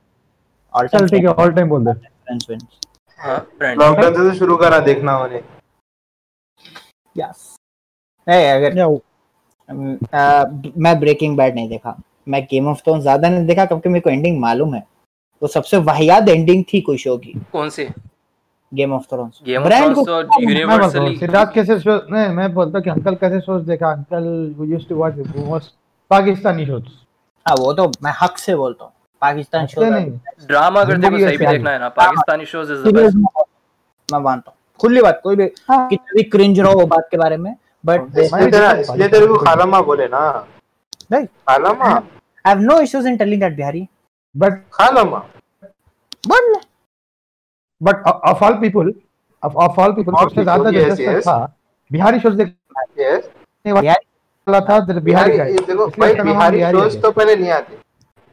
ऑल 0.73 0.87
चल 0.87 1.07
ठीक 1.09 1.23
है 1.23 1.29
ऑल 1.29 1.51
टाइम 1.53 1.69
बोल 1.69 1.85
दे। 1.85 1.93
फ्रेंड्स 1.93 2.49
विंस 2.49 2.63
हाँ 2.63 2.67
फ्रेंड 2.69 2.92
लॉकडाउन 3.19 4.13
से 4.13 4.29
तो 4.29 4.33
शुरू 4.35 4.55
करा 4.57 4.79
देखना 4.81 5.17
उन्हें? 5.19 5.41
यस 7.15 7.55
नहीं 8.27 8.47
अगर 8.47 8.81
आ, 10.13 10.43
मैं 10.77 10.99
ब्रेकिंग 10.99 11.37
बैड 11.37 11.55
नहीं 11.55 11.69
देखा। 11.69 11.95
मैं 12.27 12.43
गेम 12.51 12.67
ऑफ़ 12.67 12.81
थ्रोन्स 12.83 13.01
ज़्यादा 13.01 13.29
नहीं 13.29 13.45
देखा 13.47 13.65
क्योंकि 13.65 13.89
मेरे 13.89 14.01
को 14.01 14.09
एंडिंग 14.09 14.39
मालूम 14.39 14.73
है। 14.75 14.83
वो 15.41 15.47
सबसे 15.49 15.77
वाहियात 15.89 16.29
एंडिंग 16.29 16.63
थी 16.73 16.81
कोई 16.81 16.97
शो 16.97 17.17
की 17.17 17.33
कौन 17.51 17.69
सी? 17.69 17.87
Game 18.71 18.93
of 18.93 19.05
thrones 19.11 19.39
game 19.45 19.61
of 19.61 19.67
brand 19.67 19.93
thrones 19.93 20.07
को 20.07 20.21
हूँ 20.33 20.43
यूनिवर्सली 20.43 21.17
सिद्धार्थ 21.17 21.53
कैसे 21.53 21.79
शो 21.79 21.95
नहीं 22.11 22.27
मैं 22.35 22.53
बोलता 22.53 22.79
कि 22.79 22.89
अंकल 22.89 23.15
कैसे 23.15 23.39
शोज़ 23.41 23.63
देखा? 23.65 23.91
अंकल 23.91 24.53
वो 24.57 24.65
used 24.65 24.89
to 24.89 24.95
watch 24.95 25.13
most 25.37 25.73
Pakistani 26.11 26.65
shows 26.65 26.83
हाँ 27.45 27.55
वो 27.59 27.73
तो 27.73 27.87
मैं 28.03 28.13
हक 28.21 28.37
से 28.37 28.55
बोलता 28.55 28.83
हूँ। 28.83 28.93
पाकिस्तान 29.23 29.67
शो 29.67 29.81
ड्रामा 30.47 30.81
अगर 30.81 31.01
तेरे 31.01 31.09
को 31.09 31.19
सही 31.19 31.37
भी 31.37 31.45
देखना 31.45 31.71
है 31.71 31.79
ना 31.79 31.89
Pakistani 31.97 32.45
shows 32.45 32.71
is 32.73 32.81
the 32.83 32.93
best 32.95 33.17
मैं 33.17 34.19
मानता 34.19 34.51
हूँ। 34.51 34.57
खुली 34.79 35.01
बात 35.01 35.19
कोई 35.23 35.35
भी 35.35 35.43
हाँ। 35.69 35.87
कितना 35.89 36.15
भी 36.15 36.23
क्रिंज 36.29 36.59
रहो 36.59 36.73
वो 36.79 36.85
बात 36.87 37.07
के 37.11 37.17
बारे 37.17 37.37
में 37.37 37.55
बट 37.85 38.17
इसलिए 38.19 39.07
तेरे 39.07 39.27
को 39.27 39.37
खालामा 39.45 39.81
बोले 39.89 40.07
ना। 40.07 40.21
नहीं। 41.11 41.25
खालामा? 41.25 41.89
I 41.89 42.53
have 42.53 42.59
no 42.61 42.79
issues 42.81 43.07
in 43.07 43.17
telling 43.17 43.41
that 43.41 43.55
Bihari. 43.55 43.87
But 44.35 44.61
खालामा? 44.73 45.19
बोल। 46.27 46.55
But 47.81 48.07
of 48.07 48.43
all 48.45 48.53
people 48.59 48.93
of 49.43 49.79
all 49.81 49.91
people 49.93 50.13
सबसे 50.15 50.43
ज़्यादा 50.43 50.69
yes. 50.69 51.21
था 51.27 51.37
बिहारी 51.91 52.19
शोज़ 52.19 52.35
देखने 52.35 53.03
यस 53.03 53.29
वाला 54.47 54.59
था 54.61 54.79
बिहारी 54.99 55.37
का 55.37 55.43
देखो 55.43 55.87
भाई 55.87 56.13
बिहारी 56.13 56.57
बिहारी 56.57 56.77
शोज़ 56.79 56.99
तो 57.01 57.11
पहले 57.11 57.35
नहीं 57.35 57.51
आते। 57.51 57.81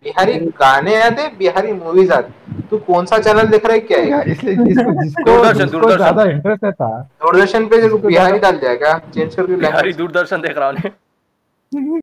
बिहारी 0.04 0.34
गाने 0.58 0.94
आते 1.02 1.26
बिहारी 1.38 1.72
मूवीज़ 1.72 2.12
आती 2.12 2.62
तू 2.70 2.78
कौन 2.86 3.06
सा 3.06 3.18
चैनल 3.18 3.46
देख 3.48 3.64
रहा 3.66 3.74
है 3.74 3.80
क्या 3.80 3.98
है? 3.98 4.30
इसलिए 4.32 4.54
जिसको 4.68 4.92
जिसको 5.02 5.66
दूरदर्शन। 5.70 5.96
ज़्यादा 5.96 6.24
इंटरेस्ट 6.24 6.64
था। 6.66 6.88
दूरदर्शन 7.22 7.66
पे 7.68 7.80
जो 7.82 7.98
बिहारी 7.98 8.38
डाल 8.38 8.58
दिया 8.58 8.74
क्या 8.76 8.98
चेंज 9.14 9.34
करके 9.34 9.56
बिहारी 9.56 9.92
दूरदर्शन 9.92 10.40
देख 10.42 10.58
रहा 10.58 10.68
हूँ। 10.68 12.00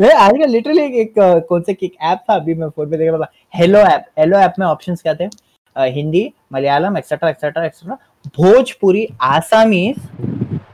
ये 0.00 0.10
आजकल 0.12 0.50
लिटरली 0.50 0.82
एक, 0.82 0.94
एक 0.94 1.14
कौन 1.48 1.62
से 1.62 1.72
एक 1.72 1.96
ऐप 2.02 2.18
था 2.30 2.34
अभी 2.34 2.54
मैं 2.54 2.68
फ़ोन 2.68 2.90
पे 2.90 2.96
देख 2.96 3.10
रहा 3.10 3.18
था। 3.18 3.30
हेलो 3.54 3.78
ऐप 3.78 4.04
हेलो 4.18 4.38
ऐप 4.38 4.54
में 4.58 4.66
ऑप्शंस 4.66 5.02
क्या 5.02 5.14
थे? 5.14 5.28
Hindi 5.76 6.32
Malayalam 6.52 6.96
etcetera 6.96 7.30
etcetera 7.30 7.64
etcetera 7.64 7.96
Bhojpuri 8.36 9.06
Assamese 9.22 9.96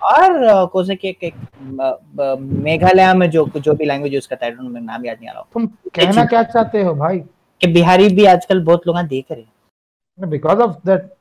और 0.07 0.43
अ, 0.43 0.65
कौन 0.65 0.85
से 0.85 0.97
के 0.97 1.29
अ, 1.29 2.37
मेघालय 2.41 3.13
में 3.15 3.29
जो 3.31 3.47
जो 3.57 3.75
भी 3.75 3.85
लैंग्वेज 3.85 4.15
यूज़ 4.15 4.29
करता 4.29 4.47
है 4.47 4.57
know, 4.57 4.71
नाम 4.71 5.07
याद 5.07 5.17
नहीं 5.19 5.29
आ 5.29 5.33
रहा। 5.33 5.47
तुम 5.53 5.67
कहना 5.67 6.25
क्या 6.25 6.43
चाहते 6.43 6.83
हो 6.83 6.95
भाई? 6.95 7.19
कि 7.61 7.67
बिहारी 7.67 8.09
भी 8.09 8.25
आजकल 8.27 8.65
बहुत 8.65 8.87
लोग 8.87 8.99
देख 8.99 9.25
रहे 9.31 9.41
हैं। 9.41 10.31
Because 10.31 10.59
of 10.59 10.77
that 10.87 11.13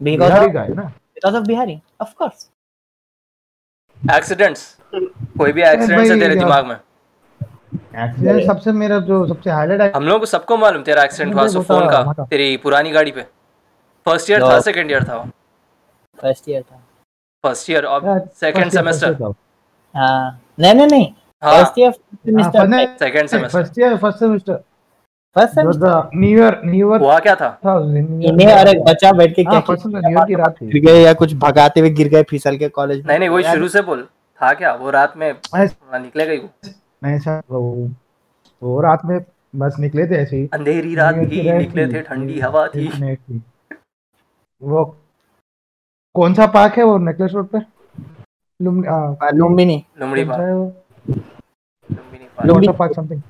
because 0.00 0.32
of 0.32 0.50
गाय 0.50 0.68
ना? 0.68 0.82
Because 0.82 1.36
of 1.36 1.46
Bihari 1.46 1.80
of 2.00 2.14
course 2.14 2.48
accidents 4.16 4.76
कोई 5.38 5.52
भी 5.52 5.62
एक्सीडेंट 5.62 6.10
है 6.10 6.18
तेरे 6.20 6.36
दिमाग 6.36 6.66
में? 6.66 6.74
एक्सीडेंट 6.74 8.46
सबसे 8.46 8.72
मेरा 8.72 8.98
जो 9.00 9.26
सबसे 9.26 9.50
हाईलाइट 9.50 9.80
है। 9.80 9.92
हम 9.96 10.04
लोगों 10.04 10.20
को 10.20 10.26
सबको 10.26 10.56
मालूम 10.56 10.82
तेरा 10.82 11.04
एक्सीडेंट 11.04 11.34
हुआ 11.34 11.46
सो 11.46 11.62
फ़ोन 11.62 11.88
का 11.90 12.02
का। 12.12 12.24
तेरी 12.24 12.56
पुरानी 12.56 12.90
गाड़ी 12.90 13.10
पे। 13.12 13.22
फ़र्स्ट 14.06 14.30
ईयर 14.30 14.42
था 14.42 14.60
सेकंड 14.60 14.90
ईयर 14.90 15.04
था 15.04 15.18
फ़र्स्ट 16.18 16.48
ईयर 16.48 16.62
था। 16.62 16.83
फ़र्स्ट 17.44 17.70
ईयर 17.70 17.84
और 17.86 18.18
सेकंड 18.40 18.70
सेमेस्टर 18.72 19.08
first 19.08 19.20
year 19.20 19.34
था। 19.34 20.00
हाँ 20.00 20.40
नहीं 20.60 20.74
नहीं 20.74 20.86
नहीं 20.86 21.06
first 21.42 21.78
year 21.78 21.92
semester 21.92 22.96
second 22.98 23.28
semester 23.28 23.58
first 23.58 23.78
year 23.78 23.96
first 23.96 24.18
semester 24.18 24.62
first 25.36 25.54
semester 25.54 26.10
new 26.14 26.38
year 26.38 26.60
new 26.64 26.90
year 26.90 27.00
हुआ 27.00 27.18
क्या 27.18 27.34
था? 27.34 27.48
इन्हें 27.66 28.48
एक 28.48 28.82
बच्चा 28.84 29.12
बैठ 29.12 29.34
के 29.36 29.42
हाँ 29.42 29.52
क्या 29.52 29.60
फ़र्स्ट 29.60 29.86
न्यू 29.86 30.10
ईयर 30.10 30.24
की 30.26 30.34
रात 30.34 30.54
थी। 30.60 30.66
गिर 30.66 30.82
गए 30.82 31.02
या 31.02 31.12
कुछ 31.22 31.34
भगाते 31.44 31.80
हुए 31.80 31.90
गिर 31.90 32.08
गए 32.08 32.22
फिसल 32.30 32.56
के 32.58 32.68
कॉलेज 32.78 33.06
नहीं 33.06 33.18
नहीं 33.18 33.28
वही 33.28 33.44
शुरू 33.44 33.68
से 33.68 33.82
बोल। 33.82 34.02
था 34.40 34.52
क्या? 34.52 34.72
वो 34.74 34.90
रात 34.90 35.16
में 35.16 35.30
ही 35.30 36.36
वो। 36.36 36.48
नहीं 37.04 37.18
सर 37.18 37.40
वो 37.50 37.60
वो 38.62 38.80
रात 38.80 39.04
में 39.04 39.18
बस 39.56 39.76
निकले 39.80 40.06
थे 40.06 40.16
ऐसे 40.16 40.36
ही। 40.36 40.48
अंधेरी 40.54 40.94
रात 40.94 41.14
थी 41.14 41.42
निकले 41.50 41.86
थे। 41.86 42.00
ठंडी 42.02 42.38
हवा 42.40 42.66
थी। 42.68 43.42
वो 44.62 44.84
कौन 46.14 46.34
सा 46.34 46.46
पार्क 46.46 46.76
है 46.78 46.84
वो 46.84 46.96
नेकलेस 46.98 47.32
रोड 47.34 47.46
पे? 47.54 47.58
Lumbini? 48.60 49.84
Lumbini 50.00 50.24
park. 50.24 50.42
Lumbini. 52.38 52.72
Park. 52.78 52.92
Something 52.94 53.20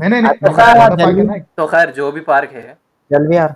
नहीं 0.00 0.10
नहीं 0.10 0.22
पार्क 0.22 1.30
है 1.30 1.40
तो 1.56 1.66
खैर 1.66 1.90
जो 1.92 2.10
भी 2.12 2.20
पार्क 2.20 2.50
है। 2.52 2.76
जलविहार। 3.10 3.54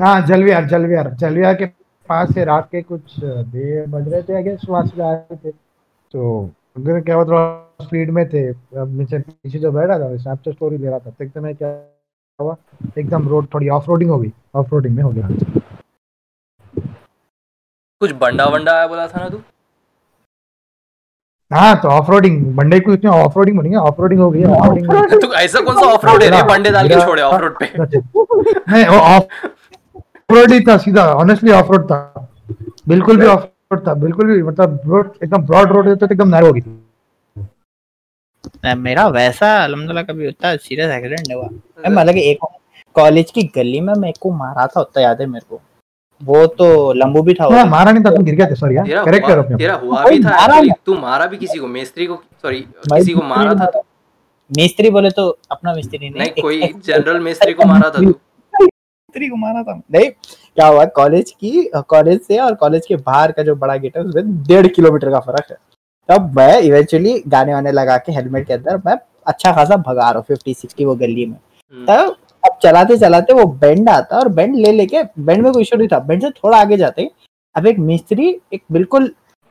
हाँ 0.00 0.20
जलविहार 0.26 0.64
जलविहार। 0.68 1.10
जलविहार 1.20 1.54
के 1.54 1.66
पास 2.08 2.32
से 2.34 2.44
रात 2.44 2.68
के 2.72 2.82
कुछ 2.82 3.14
डेढ़ 3.24 3.86
बज 3.90 4.08
रहे 4.12 4.22
थे 4.22 4.34
आई 4.36 4.42
गेस 4.42 4.66
वहाँ 4.68 4.84
से 4.86 4.96
जा 4.96 5.12
रहे 5.12 5.36
थे। 5.36 5.50
तो 5.50 6.50
अगर 6.76 7.00
क्या 7.08 7.22
स्पीड 7.82 8.10
में 8.10 8.28
थे। 8.28 8.46
अब 8.48 8.98
नीचे 8.98 9.18
पीछे 9.18 9.58
जो 9.58 9.72
बैठा 9.72 9.98
था 9.98 10.16
स्नैपचैट 10.16 10.54
स्टोरी 10.54 10.78
ले 10.78 10.88
रहा 10.88 10.98
था। 10.98 11.10
तो 11.10 11.24
एकदम 11.24 11.52
क्या 11.52 11.68
हुआ 12.38 12.56
एकदम 12.98 13.28
रोड 13.28 13.46
थोड़ी 13.54 13.68
ऑफ़ 13.68 13.86
रोडिंग 13.88 14.10
हो 14.10 14.18
गई। 14.18 14.32
ऑफ़ 14.54 14.70
रोडिंग 14.72 14.96
में 14.96 15.02
हो 15.02 15.10
गया। 15.10 15.28
कुछ 18.00 18.10
बंडा 18.20 18.44
वंडा 18.46 18.72
आया 18.72 18.86
बोला 18.86 19.06
था 19.08 19.18
ना 19.20 19.28
तू? 19.28 19.38
हाँ 21.50 21.80
तो 21.80 21.88
ऑफ़ 21.88 22.10
रोडिंग 22.10 22.36
बंडे 22.56 22.78
को 22.80 22.92
इतनी 22.92 23.10
ऑफ़ 23.10 23.36
रोडिंग 23.38 23.58
बनी 23.58 23.70
है 23.70 23.76
ऑफ़ 23.78 24.00
रोडिंग 24.00 24.20
हो 24.20 24.30
गई 24.30 24.44
ऑफ़ 24.44 24.66
रोडिंग 24.68 25.20
तू 25.22 25.32
ऐसा 25.34 25.60
कौन 25.60 25.74
सा 25.74 25.86
ऑफ़ 25.88 26.06
रोड 26.06 26.22
है 26.22 26.28
रे 26.30 26.42
बंडे 26.48 26.70
डाल 26.70 26.88
के 26.88 26.94
छोड़े 27.00 27.22
ऑफ़ 27.22 27.40
रोड 27.42 27.58
पे। 27.58 27.66
नहीं 27.74 28.86
वो 28.86 28.98
ऑफ़ 28.98 29.24
रोड 30.30 30.52
ही 30.52 30.60
था 30.66 30.76
सीधा 30.78 31.04
ऑनेस्टली 31.14 31.52
ऑफ़ 31.52 31.70
रोड 31.72 31.84
था। 31.90 31.98
बिल्कुल 32.88 33.16
भी 33.16 33.26
ऑफ़ 33.26 33.44
रोड 33.72 33.86
था 33.86 33.94
बिल्कुल 34.02 34.26
भी 34.26 34.42
मतलब 34.42 34.80
रोड 34.86 35.12
एकदम 35.22 35.46
ब्रॉड 35.46 35.72
रोड 35.72 35.88
होता 35.88 36.06
तो 36.06 36.14
एकदम 36.14 36.28
नैरो 36.34 36.46
हो 36.46 36.52
गई 36.52 36.62
मेरा 38.82 39.06
वैसा 39.08 39.48
अलहमदुल्ला 39.62 40.02
कभी 40.02 40.28
उतना 40.28 40.54
सीरियस 40.56 40.90
एक्सीडेंट 40.92 41.32
हुआ। 41.32 41.48
मैं 41.48 41.90
मतलब 41.96 42.16
एक 42.16 42.38
कॉलेज 42.96 43.30
की 43.30 43.42
गली 43.56 43.80
में 43.80 43.94
मेरे 43.94 44.18
को 44.20 44.30
मारा 44.34 44.66
था 44.66 44.80
उतना 44.80 45.02
याद 45.02 45.20
है 45.20 45.26
मेरे 45.26 45.46
को। 45.50 45.60
वो 46.20 46.46
तो 46.58 46.92
लंबू 46.92 47.22
भी 47.22 47.34
था 47.34 47.44
हाँ, 47.44 47.64
वो। 47.64 47.70
मारा 47.70 47.92
नहीं 47.92 48.04
था 48.04 48.10
तुम 48.10 48.24
गिर 48.24 48.34
गए 48.34 48.46
थे 48.50 48.54
सॉरी 48.54 48.76
तेरा 48.76 49.02
करेक्ट 49.04 49.26
करो 49.26 49.42
अपने 49.42 49.56
तेरा 49.56 49.74
हुआ 49.82 50.04
भी 50.04 50.22
था 50.24 50.30
मारा 50.36 50.60
तू 50.86 50.94
मारा 50.98 51.26
भी 51.26 51.36
किसी 51.36 51.58
को 51.58 51.66
मिस्त्री 51.68 52.06
को 52.06 52.14
सॉरी 52.42 52.60
किसी 52.92 53.12
को 53.12 53.22
मारा 53.24 53.54
था 53.54 53.66
तू? 53.66 53.80
मिस्त्री 54.50 54.90
बोले 54.90 55.10
तो 55.10 55.28
अपना 55.50 55.74
मिस्त्री 55.74 55.98
नहीं 55.98 56.10
नहीं 56.12 56.42
कोई 56.42 56.72
जनरल 56.86 57.20
मिस्त्री 57.20 57.52
को 57.52 57.66
मारा 57.68 57.90
था 57.90 57.98
तू? 57.98 58.04
मिस्त्री 58.04 59.28
को 59.28 59.36
मारा 59.36 59.62
था। 59.62 59.74
नहीं 59.92 60.10
क्या 60.10 60.66
हुआ? 60.66 60.84
कॉलेज 60.96 61.30
की 61.40 61.70
कॉलेज 61.88 62.20
से 62.22 62.38
और 62.38 62.54
कॉलेज 62.54 62.86
के 62.86 62.96
बाहर 62.96 63.32
का 63.32 63.42
जो 63.42 63.54
बड़ा 63.56 63.76
गेट 63.76 63.96
है 63.96 64.02
उसमें 64.02 64.42
डेढ़ 64.44 64.66
किलोमीटर 64.68 65.10
का 65.10 65.20
फ़र्क 65.20 65.50
है। 65.50 65.56
तब 66.08 66.36
मैं 66.36 66.60
इवेंचुअली 66.60 67.18
गाने 67.28 67.54
वाने 67.54 67.72
लगा 67.72 67.96
के 67.98 68.12
हेलमेट 68.12 68.46
के 68.46 68.54
अंदर 68.54 68.80
मैं 68.86 68.96
अच्छा 69.26 69.52
खासा 69.52 69.76
भगा 69.76 70.10
रहा 70.10 70.18
हूँ 70.18 70.24
फिफ्टी 70.28 70.54
सिक्सटी 70.54 70.84
वो 70.84 70.94
गली 70.96 71.26
में। 71.26 71.36
हम्म, 71.36 71.84
तब 71.86 72.16
अब 72.46 72.58
चलाते 72.62 72.96
चलाते 72.98 73.32
वो 73.34 73.44
बेंड 73.60 73.88
आता 73.88 74.18
और 74.18 74.28
बेंड 74.30 74.54
ले 74.56 74.72
लेके 74.72 75.02
बेंड 75.02 75.42
में 75.42 75.52
कोई 75.52 75.62
इशू 75.62 75.76
नहीं 75.76 75.88
था। 75.88 75.98
बेंड 76.00 76.22
से 76.22 76.30
थोड़ा 76.32 76.58
आगे 76.58 76.76
जाते 76.76 77.02
ही 77.02 77.10
अब 77.56 77.66
एक 77.66 77.78
मिस्त्री 77.80 78.28
एक 78.52 78.62
बिल्कुल 78.72 79.08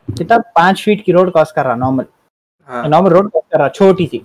कितना 0.07 0.37
पाँच 0.55 0.81
फीट 0.83 1.03
की 1.05 1.11
रोड 1.11 1.31
क्रॉस 1.31 1.51
कर 1.51 1.65
रहा 1.65 1.75
नॉर्मल 1.75 2.05
हाँ। 2.69 2.87
नॉर्मल 2.87 3.09
रोड 3.09 3.29
क्रॉस 3.31 3.43
कर 3.51 3.59
रहा 3.59 3.69
छोटी 3.69 4.05
सी 4.07 4.21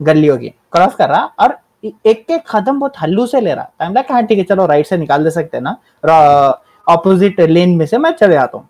गलियों 0.00 0.36
की 0.38 0.48
क्रॉस 0.72 0.94
कर 0.94 1.08
रहा 1.08 1.24
और 1.40 1.58
एक 1.84 2.30
एक 2.30 2.42
कदम 2.50 2.78
बहुत 2.80 2.92
हल्लू 3.00 3.26
से 3.26 3.40
ले 3.40 3.54
रहा। 3.54 3.70
टाइम 3.78 3.92
लगा 3.92 4.14
हाँ 4.14 4.24
ठीक 4.26 4.38
है 4.38 4.44
चलो 4.44 4.66
राइट 4.66 4.86
से 4.86 4.96
निकाल 4.96 5.24
दे 5.24 5.30
सकते 5.30 5.56
हैं 5.56 5.64
ना। 5.64 6.60
ऑपोजिट 6.86 7.40
लेन 7.40 7.76
में 7.76 7.84
से 7.86 7.98
मैं 7.98 8.10
चले 8.12 8.36
आता 8.36 8.58
हूँ। 8.58 8.68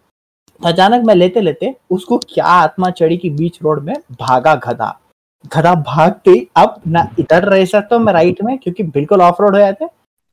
अचानक 0.61 1.05
मैं 1.07 1.15
लेते 1.15 1.41
लेते 1.41 1.75
उसको 1.91 2.19
क्या 2.29 2.45
आत्मा 2.47 2.91
चढ़ी 2.93 3.17
की 3.17 3.31
बीच 3.31 3.59
रोड 3.63 3.83
में 3.85 3.95
भागा 4.21 4.55
गधा 4.67 4.99
गधा 5.45 5.75
भाग 5.87 6.13
के 6.25 6.37
अब 6.57 6.81
ना 6.87 7.09
इधर 7.21 7.45
रह 7.49 7.65
सकता 7.67 7.97
हूँ 7.97 8.05
मैं 8.05 8.13
राइट 8.13 8.43
में 8.45 8.57
क्योंकि 8.59 8.83
बिल्कुल 8.95 9.21
ऑफ़ 9.23 9.43
रोड 9.43 9.55
हो 9.55 9.61
जाते 9.61 9.85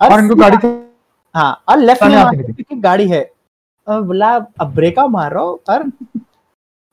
और 0.01 0.19
इनको 0.19 0.35
गाड़ी 0.35 0.57
हाँ 1.35 1.63
और 1.69 1.77
लेफ़्ट 1.79 2.03
में 2.03 2.43
क्योंकि 2.43 2.75
गाड़ी 2.77 3.07
है। 3.09 3.29
बोला 3.87 4.29
अब 4.35 4.73
ब्रेका 4.75 5.05
मार 5.07 5.33
रहा 5.33 5.43
हूँ। 5.43 5.59
और 5.69 5.91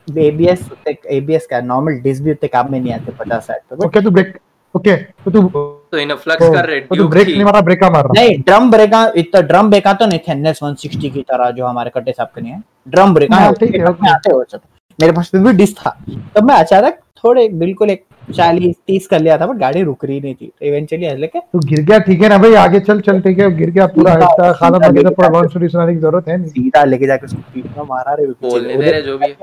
एबीएस 0.09 0.69
एबीएस 0.89 1.47
का 1.47 1.61
नॉर्मल 1.61 2.01
डिस्क 2.03 2.23
भी 2.23 2.31
उतने 2.33 2.49
काम 2.49 2.71
में 2.73 2.79
नहीं 2.81 2.93
आते 2.93 3.13
पचास 3.19 3.47
साठ 3.47 3.63
पे 3.71 3.87
ओके 3.87 4.01
तू 4.01 4.11
ब्रेक 4.11 4.39
ओके 4.75 4.97
तो 4.97 5.31
तू 5.31 5.43
तो 5.93 5.99
इन 5.99 6.15
फ्लक्स 6.15 6.45
कर 6.45 6.67
रहे 6.67 6.81
तो 6.81 6.97
तू 6.97 7.09
ब्रेक 7.09 7.29
नहीं 7.29 7.45
मारा 7.45 7.61
ब्रेक 7.61 7.85
मार 7.85 8.05
रहा। 8.05 8.13
नहीं 8.15 8.39
ड्रम 8.41 8.71
ब्रेका 8.71 9.05
इतना 9.17 9.41
ड्रम 9.43 9.71
ब्रेका 9.71 9.93
तो 9.93 10.07
नहीं 10.07 10.19
थे 10.19 10.33
एनएस 10.33 10.61
160 10.63 11.11
की 11.11 11.23
तरह 11.23 11.51
जो 11.51 11.67
हमारे 11.67 11.91
कट्टे 11.95 12.13
साहब 12.13 12.29
के 12.35 12.41
नहीं 12.41 12.53
है। 12.53 12.63
ड्रम 12.89 13.15
ब्रेका 13.15 13.37
हाँ, 13.37 13.53
ठीक 13.55 13.75
है, 13.75 13.85
ओके। 13.87 14.11
आते 14.11 14.33
हो 14.33 14.45
सब। 14.53 14.61
मेरे 14.99 15.13
पास 15.13 15.31
फिर 15.31 15.41
भी 15.41 15.53
डिस्क 15.55 15.77
था। 15.79 15.97
तब 16.37 16.45
मैं 16.45 16.55
अचानक 16.57 16.99
थोड़े 17.25 17.49
बिल्कुल 17.51 17.91
एक 17.91 18.05
चालीस 18.33 18.77
तीस 18.87 19.07
कर 19.07 19.21
लिया 19.21 19.39
था 19.39 19.47
बट 19.47 19.57
गाड़ी 19.57 19.83
रुक 19.83 20.05
रही 20.05 20.21
नहीं 20.21 20.35
थी। 20.35 20.47
तो 20.47 20.67
इवेंचुअली 20.67 21.15
लेके 21.17 21.39
तू 21.39 21.59
गिर 21.59 21.81
गया 21.85 21.99
ठीक 21.99 22.23
है 22.23 22.29
ना 22.29 22.39
भाई 22.39 22.55
आगे 22.55 22.81
चल 22.81 23.01
चल 23.01 23.21
ठीक 23.21 23.39
है 23.39 23.51
गिर 23.57 23.71
गया 23.71 23.87
पूरा 23.87 24.13
इतना 24.13 24.53
खाना 24.53 24.53
सीधा 24.53 24.89
बन 24.89 24.95
गया 24.95 25.03
लेके 25.03 25.15
पूरा 25.15 25.29
जाके- 25.29 25.71
सुनाने 25.71 25.93
की 25.93 25.99
ज़रूरत 25.99 26.29
है 26.29 26.37
नहीं। 26.37 26.51
सीधा 26.51 26.85
लेके 26.85 27.07
जाके 27.07 27.27
उसको 27.27 27.43
पीठ 27.55 27.65
में 27.79 27.85
मारा 27.85 28.15
रे 28.15 28.27
बोलने 28.27 28.77
दे 28.77 28.91
रहे 28.91 29.03
जो 29.03 29.19
भी 29.19 29.35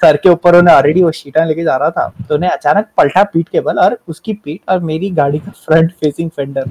सर 0.00 0.16
के 0.16 0.28
ऊपर 0.28 0.56
उन्हें 0.56 0.74
ऑलरेडी 0.74 1.02
वो 1.02 1.10
शीटा 1.10 1.44
लेके 1.44 1.62
जा 1.64 1.76
रहा 1.76 1.90
था 1.90 2.12
तो 2.28 2.34
उन्हें 2.34 2.50
अचानक 2.50 2.88
पलटा 2.96 3.22
पीठ 3.24 3.48
के 3.48 3.60
बल 3.60 3.78
और 3.78 3.98
उसकी 4.08 4.32
पीठ 4.32 4.60
और 4.68 4.78
मेरी 4.80 5.10
गाड़ी 5.10 5.38
का 5.38 5.50
फ्रंट 5.50 5.92
फेसिंग 5.92 6.30
फेंडर 6.30 6.64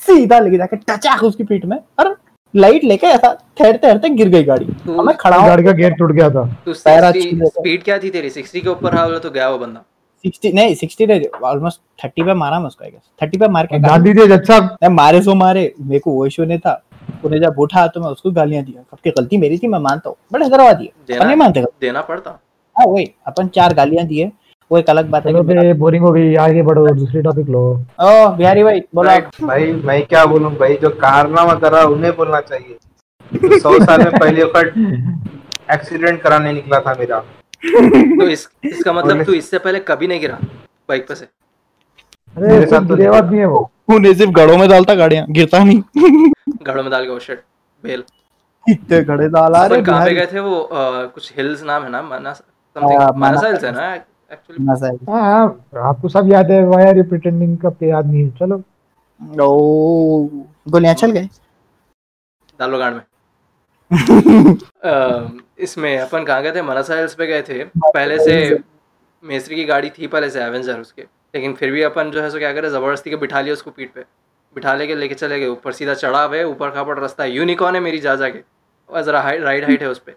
सीधा 0.00 0.38
लेके 0.38 0.56
जाके 0.58 0.76
टचाक 0.76 1.22
उसकी 1.22 1.44
पीठ 1.44 1.64
में 1.64 1.78
और 1.98 2.16
लाइट 2.56 2.84
लेके 2.84 3.06
ऐसा 3.06 3.32
ठहरते 3.58 3.78
ठहरते 3.78 4.08
गिर 4.08 4.28
गई 4.28 4.44
गाड़ी। 4.44 4.64
तू 4.64 4.94
और 4.94 5.04
मैं 5.04 5.16
खड़ा 5.16 5.46
गाड़ी 5.46 5.64
का 5.64 5.72
गेट 5.72 5.96
टूट 5.98 6.12
गया 6.12 6.30
था। 6.30 6.44
तू 6.64 6.72
पैरा 6.72 7.10
60 7.10 7.30
छू 7.30 7.36
लेता। 7.36 7.60
स्पीड 7.60 7.82
क्या 7.82 7.98
थी 7.98 8.10
तेरी? 8.10 8.30
60 8.30 8.60
के 8.60 8.68
ऊपर 8.68 8.92
रहा 8.92 9.06
बोला 9.06 9.18
तो 9.18 9.30
गया 9.30 9.48
वो 9.48 9.58
बंदा। 9.58 9.84
सिक्सटी 10.24 10.52
नहीं 10.52 10.74
सिक्सटी 10.74 11.06
नहीं 11.06 11.24
ऑलमोस्ट 11.44 11.80
थर्टी 12.04 12.22
पे 12.22 12.34
मारा 12.34 12.58
मैं 12.60 12.66
उसको 12.66 12.84
थर्टी 13.22 13.38
पे 13.38 13.48
मार 13.48 13.66
के 13.66 13.78
गांधी 13.78 14.12
जी 14.14 14.26
जज 14.26 14.46
साहब 14.46 14.76
मैं 14.82 14.88
मारे 14.88 15.22
सो 15.22 15.34
मारे। 15.34 15.72
मेरे 15.80 16.00
को 16.00 16.10
वो 16.10 16.26
इशू 16.26 16.44
नहीं 16.44 16.58
था। 16.58 16.82
उन्हें 17.24 17.40
जब 17.40 17.58
उठा 17.58 17.86
तो 17.86 18.00
मैं 18.00 18.08
उसको 18.08 18.30
गालियाँ 18.30 18.64
दिया। 18.64 18.82
सबकी 18.82 19.10
गलती 19.10 19.36
मेरी 19.36 19.58
थी 19.58 19.68
मैं 19.68 19.78
मानता 19.78 20.10
हूँ। 20.10 20.16
बड़े 20.32 20.44
हैदराबाद 20.44 20.76
दिए 20.76 21.16
अपन 21.16 21.26
नहीं 21.26 21.36
मानते 21.36 21.62
देना 21.80 22.00
पड़ता। 22.02 22.30
हाँ 22.76 22.86
वही। 22.86 23.04
अपन 23.26 23.48
चार 23.48 23.74
गालियाँ 23.74 24.06
दिए। 24.06 24.30
वो 24.70 24.78
एक 24.78 24.90
अलग 24.90 25.08
बात 25.10 25.26
है 25.26 25.72
बोरिंग 25.74 26.04
हो 26.04 26.12
गई। 26.12 26.34
आगे 26.44 26.62
बढ़ो 26.62 26.86
दूसरी 26.94 27.22
टॉपिक 27.22 27.48
लो। 27.48 27.62
ओ 28.00 28.28
बिहारी 28.36 28.62
भाई 28.64 28.80
बोला। 28.94 29.18
भाई 29.42 29.72
मैं 29.84 30.02
क्या 30.06 30.24
बोलूँ? 30.26 30.54
भाई 30.56 30.76
जो 30.82 30.88
कारनामा 31.02 31.54
करा 31.54 31.82
उन्हें 31.86 32.14
बोलना 32.16 32.40
चाहिए। 32.40 32.78
तो 33.48 33.58
सौ 33.60 33.78
साल 33.84 34.04
में 34.04 34.18
पहली 34.18 34.42
एक्सीडेंट 35.74 36.20
कराने 36.22 36.52
निकला 36.52 36.80
था 36.80 36.94
मेरा। 36.98 37.22
तो 37.62 38.28
इस 38.28 38.48
इसका 38.64 38.92
मतलब 38.92 39.24
तू 39.24 39.32
इससे 39.34 39.58
पहले 39.58 39.80
कभी 39.82 40.06
नहीं 40.06 40.20
गिरा 40.20 40.38
बाइक 40.88 41.06
पे 41.08 41.14
से। 41.14 41.24
अरे 41.24 42.48
मेरे 42.48 42.66
साथ 42.66 42.80
तो 42.80 42.96
गिरेवा 42.96 43.20
नहीं 43.20 43.40
है 43.40 43.46
वो। 43.46 43.70
उन्हें 43.90 44.14
सिर्फ़ 44.14 44.32
गड़ों 44.32 44.56
में 44.58 44.68
डालता 44.68 44.94
गाड़ियाँ 44.94 45.26
गिरता 45.30 45.62
नहीं। 45.64 45.82
घड़ों 46.62 46.82
में 46.82 46.90
डाल 46.90 47.04
के 47.04 47.10
वो 47.10 47.18
शिट 47.20 47.42
बेल। 47.84 48.04
इतने 48.66 49.00
गड़े 49.04 49.28
डाला 49.28 49.64
रे 49.66 49.74
अपन 49.74 49.84
कहाँ 49.84 50.04
पे 50.06 50.14
गए 50.14 50.26
थे 50.26 50.40
वो 50.40 50.68
कुछ 50.72 51.32
हिल्स 51.36 51.62
नाम 51.64 51.82
है 51.82 51.90
ना 51.90 52.02
मानस 52.02 52.36
समथिंग 52.36 52.98
मानस 52.98 53.16
मानस 53.18 53.44
हिल्स 53.44 53.64
है 53.64 53.72
ना 53.72 53.94
एक्चुअली 53.94 54.64
मज़ा 54.64 54.88
है। 54.88 54.94
हाँ 55.10 55.22
हाँ, 55.22 55.44
आपको 55.88 56.08
सब 56.08 56.32
याद 56.32 56.50
है 56.50 56.64
वाई 56.66 56.84
आर 56.86 56.96
यू 56.98 57.04
प्रिटेंडिंग 57.04 57.56
के 57.64 57.88
याद 57.88 58.06
नहीं 58.06 58.22
है? 58.22 58.30
चलो। 58.38 58.62
ओ 59.40 60.28
गोलियाँ 60.70 60.94
चल 60.94 61.10
गए 61.10 61.28
दालो 62.60 62.78
गाड़ 62.78 62.92
में। 62.94 63.00
इसमें 65.60 65.98
अपन 65.98 66.24
कहाँ 66.24 66.42
गए 66.42 66.52
थे? 66.52 66.62
मनसा 66.62 66.96
हिल्स 66.96 67.14
पे 67.14 67.26
गए 67.26 67.42
थे। 67.42 67.64
पहले 67.76 68.18
से 68.24 68.58
मेसरी 69.24 69.56
की 69.56 69.64
गाड़ी 69.64 69.90
थी 69.90 70.06
पहले 70.06 70.30
से 70.30 70.42
एवेंजर 70.44 70.80
उसके। 70.80 71.02
लेकिन 71.34 71.52
फिर 71.54 71.70
भी 71.72 71.82
अपन 71.82 72.10
जो 72.10 72.22
है 72.22 72.30
सो 72.30 72.38
क्या 72.38 72.52
करे 72.52 72.70
ज़बरदस्ती 72.70 73.10
के 73.10 73.16
बिठा 73.16 73.40
लिया 73.40 73.52
उसको 73.54 73.70
पीठ 73.70 73.90
पे। 73.94 74.00
बिठा 74.56 74.74
लेके 74.74 74.94
लेके 74.94 75.14
चले 75.14 75.38
गए। 75.40 75.46
ऊपर 75.48 75.72
सीधा 75.72 75.94
चढ़ा 75.94 76.22
हुए 76.24 76.42
ऊपर 76.44 76.70
खापड़ 76.70 76.98
रास्ता 76.98 77.24
है। 77.24 77.30
यूनिकॉर्न 77.32 77.74
है 77.74 77.80
मेरी 77.80 77.98
जा 77.98 78.14
जाके 78.16 78.38
और 78.90 79.02
जरा 79.02 79.20
राइड 79.20 79.64
हाइट 79.64 79.82
है 79.82 79.88
उस 79.88 79.98
पे। 80.06 80.14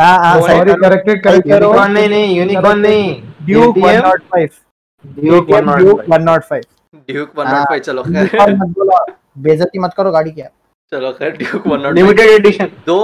हाँ 0.00 0.18
हाँ 0.18 0.40
सॉरी 0.40 0.72
करेक्टेड 0.80 1.22
करेक्ट 1.24 1.46
नहीं 1.46 2.08
नहीं 2.08 2.36
यूनिकॉर्न 2.36 2.78
नहीं। 2.78 3.22
Duke 3.46 3.78
105 3.78 4.60
duke 5.04 5.50
duke 5.50 6.00
105 6.10 6.64
duke 7.08 7.30
one 7.38 7.46
हाँ। 7.46 7.54
नॉट 7.54 7.68
फाइव 7.68 7.80
चलो 7.80 8.02
और 8.02 8.26
खैर 8.26 8.54
मत 8.56 9.16
बेइज्जती 9.38 9.78
मत 9.78 9.94
करो 9.96 10.10
गाड़ी 10.12 10.30
की 10.30 10.40
यार। 10.40 10.50
चलो 10.92 11.12
खैर 11.12 11.36
duke 11.36 11.66
one 11.66 11.80
nought 11.80 11.94
limited 11.94 12.30
edition 12.30 12.68
दो 12.86 12.98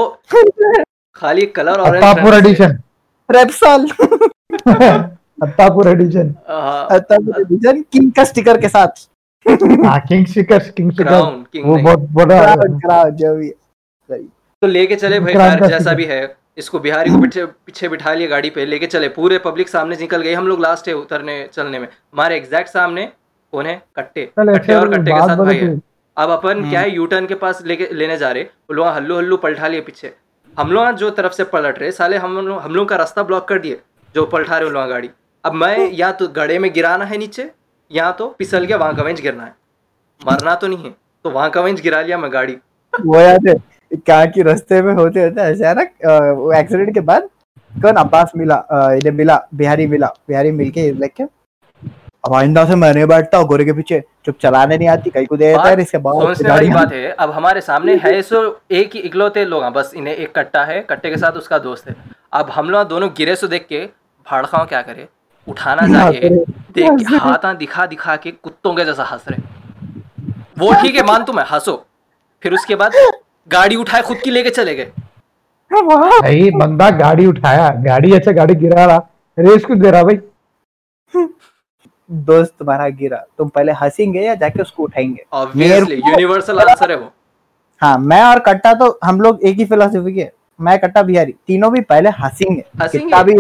खाली 1.17 1.47
colour 1.57 1.81
Attapur 1.81 2.35
orange 2.35 2.47
edition 2.47 2.79
Repsol 3.29 3.89
Attapur 5.43 5.89
edition 5.89 6.33
तब 7.11 7.33
डिवीज़न 7.39 7.83
किंग 7.93 8.11
का 8.13 8.25
स्टिकर 8.25 8.61
के 8.61 8.69
साथ. 8.69 9.09
हाँ 9.47 10.01
किंग 10.09 10.27
स्टिकर 10.27 10.69
किंग 10.71 10.93
स्टिकर 10.93 11.13
वो 11.13 11.77
बहुत 11.79 12.09
बड़ा 12.13 12.55
क्राउड 12.57 13.17
जो 13.17 13.35
भी 13.37 13.51
तो 14.63 14.67
लेके 14.67 14.97
चले 14.97 15.21
भाई 15.21 15.33
क्राउन 15.33 15.59
का 15.59 15.67
जैसा 15.67 15.93
भी 15.95 16.05
है। 16.05 16.21
इसको 16.59 16.79
बिहारी 16.81 17.11
को 17.11 17.19
पीछे 17.21 17.45
पीछे 17.47 17.89
बिठा 17.89 18.13
लिया 18.15 18.29
गाड़ी 18.29 18.51
पे। 18.51 18.65
लेके 18.67 18.87
चले। 18.87 19.09
पूरे 19.11 19.39
पब्लिक 19.45 19.69
सामने 19.69 19.97
निकल 20.01 20.23
गए। 20.23 20.35
हम 20.35 20.47
लोग 20.49 20.61
लास्ट 20.61 20.89
है 20.89 20.95
उतरने 20.95 21.37
चलने 21.53 21.79
में। 21.79 21.87
हमारे 21.87 22.37
एग्जैक्ट 22.37 22.69
सामने 22.71 23.05
कौन 23.53 23.67
है 23.67 23.81
कट्टे 23.97 24.25
कट्टे 24.39 24.75
और 24.75 24.89
कट्टे 24.89 25.11
के 25.11 25.21
साथ 25.21 25.37
भाई 25.37 25.57
है। 25.57 25.75
अब 26.21 26.31
अपन 26.31 26.69
क्या 26.71 26.81
है 26.81 26.95
यू 26.95 27.05
टर्न 27.07 27.27
के 27.27 27.35
पास 27.37 27.63
लेके 27.67 27.87
लेने 27.93 28.17
जा 28.19 28.31
रहे 28.31 28.43
वो 28.43 28.75
लोग 28.75 28.87
हल्लू 28.87 29.17
हल्लू 29.19 29.37
पलटा 29.39 29.69
लिए 29.69 29.81
पीछे। 29.81 30.13
हम 30.55 30.73
लोग 30.73 30.91
जो 30.97 31.11
तरफ़ 31.13 31.33
से 31.33 31.45
पलट 31.47 31.79
रहे 31.79 31.93
साले 31.93 32.17
हम 32.19 32.35
लोग 32.39 32.59
हम 32.61 32.75
लोग 32.75 32.89
का 32.89 32.97
रास्ता 32.97 33.23
ब्लॉक 33.23 33.47
कर 33.49 33.59
दिए 33.59 33.81
जो 34.15 34.25
पलटा 34.27 34.59
रहे 34.59 34.71
लोग 34.71 34.89
गाड़ी। 34.89 35.11
अब 35.45 35.55
मैं 35.55 35.91
या 35.95 36.11
तो 36.13 36.29
गड़े 36.31 36.59
में 36.59 36.73
गिराना 36.75 37.05
है 37.05 37.19
नीचे 37.19 37.51
या 37.91 38.11
तो 38.13 38.29
फिसल 38.39 38.67
के 38.67 38.75
वहाँ 38.75 38.97
कवेंच 38.97 39.21
गिरना 39.21 39.45
है। 39.45 39.55
मरना 40.21 40.55
तो 40.55 40.67
नहीं 40.67 40.85
है 40.85 40.95
तो 41.25 41.31
वहाँ 41.31 41.51
कवेंच 41.51 41.81
गिरा 41.81 42.01
लिया 42.03 42.19
मैं 42.19 42.33
गाड़ी। 42.33 42.57
वो 42.95 43.21
याद 43.21 43.49
है 43.49 43.55
क्या 43.97 44.25
की 44.27 44.43
रास्ते 44.43 44.83
में 44.83 44.93
होते 44.95 45.25
होते 45.25 45.41
अचानक 45.43 45.93
वो 46.39 46.53
एक्सीडेंट 46.55 46.95
के 46.95 47.01
बाद 47.03 47.29
कौन 47.73 47.97
अब्बास 47.99 48.33
मिला 48.37 48.65
इधर 48.95 49.13
मिला 49.15 49.41
बिहारी 49.55 49.87
मिला 49.87 50.15
बिहारी 50.29 50.53
मिलके 50.53 50.91
लाइक 50.93 51.29
अब 52.25 52.35
आइंदा 52.35 52.65
से 52.65 52.75
मैं 52.77 52.93
नहीं 52.95 53.05
बैठता 53.07 53.43
गोरे 53.43 53.65
के 53.65 53.73
पीछे। 53.73 54.03
चुप 54.25 54.37
चलाने 54.43 54.77
नहीं 54.79 54.89
आती 54.89 55.11
कहीं 55.11 55.27
को 55.27 55.37
दे 55.37 55.47
देता 55.47 55.63
है 55.63 55.81
इसके 55.83 55.99
बाद 55.99 56.15
सोचने 56.17 56.51
वाली 56.51 56.69
बात 56.71 56.93
है 56.93 57.11
अब 57.13 57.31
हमारे 57.31 57.61
सामने 57.61 57.95
है 57.97 58.21
सो 58.23 58.41
एक 58.71 58.95
ही 58.95 59.01
इकलौते 59.01 59.45
लोग 59.45 59.63
हैं 59.63 59.73
बस 59.73 59.93
इन्हें 59.97 60.15
एक 60.15 60.35
कट्टा 60.37 60.65
है 60.65 60.81
कट्टे 60.91 61.11
के 61.11 61.17
साथ 61.17 61.33
उसका 61.39 61.59
दोस्त 61.61 61.89
है। 61.89 61.95
अब 62.33 62.51
हम 62.51 62.71
लोग 62.71 62.89
दोनों 62.89 63.09
गिरे 63.17 63.37
सो 63.37 63.47
देख 63.49 63.67
के 63.69 63.85
भाड़खाओ 64.27 64.67
क्या 64.67 64.83
करे? 64.83 65.09
उठाना 65.47 65.87
चाहिए 65.89 66.29
देख 66.75 67.09
के 67.09 67.17
हाथ 67.19 67.55
दिखा 67.57 67.87
दिखा 67.87 68.17
के 68.17 68.31
कुत्तों 68.33 68.75
के 68.75 68.85
जैसा 68.85 69.05
हंस 69.05 69.25
रहे। 69.29 69.41
वो 70.59 70.73
ठीक 70.83 70.95
है 70.97 71.03
मान 71.07 71.25
तुम्हें 71.25 71.47
हंसो। 71.47 71.85
फिर 72.43 72.55
उसके 72.55 72.75
बाद 72.75 72.93
गाड़ी 73.51 73.77
उठाए 73.77 74.03
खुद 74.03 74.19
की 74.25 74.31
लेके 74.31 74.51
चले 74.51 74.75
गए। 74.75 74.93
भाई 75.71 76.51
बंदा 76.53 76.91
गाड़ी 76.99 77.27
उठाया 77.27 77.69
गाड़ी 77.85 78.13
अच्छा 78.13 78.33
गाड़ी 78.33 78.55
गिरा 78.57 78.85
रहा। 78.85 78.99
रेस 79.39 79.65
क्यों 79.65 79.79
दे 79.81 79.91
रहा 79.91 80.03
भाई 80.03 80.17
दोस्त 82.11 82.53
तुम्हारा 82.59 82.89
गिरा। 82.91 83.17
तुम 83.39 83.49
पहले 83.49 83.73
हंसेंगे 83.73 84.21
या 84.21 84.35
जाके 84.35 84.63
उसको 84.63 84.83
उठाएँगे? 84.83 85.25
यूनिवर्सल 85.57 86.59
आंसर 86.61 86.91
है 86.91 86.97
वो। 86.99 87.13
हाँ 87.83 87.97
मैं 88.01 88.23
और 88.25 88.39
कट्टा 88.47 88.73
तो 88.75 88.99
हम 89.05 89.21
लोग 89.21 89.43
एक 89.43 89.57
ही 89.57 89.65
फिलोसफी 89.65 90.15
के 90.15 90.29
मैं 90.61 90.79
कट्टा 90.79 91.03
बिहारी 91.03 91.35
तीनों 91.47 91.73
भी 91.73 91.81
पहले 91.83 92.11
हंसेंगे। 92.13 92.65
कितना 92.83 93.23
भी 93.23 93.35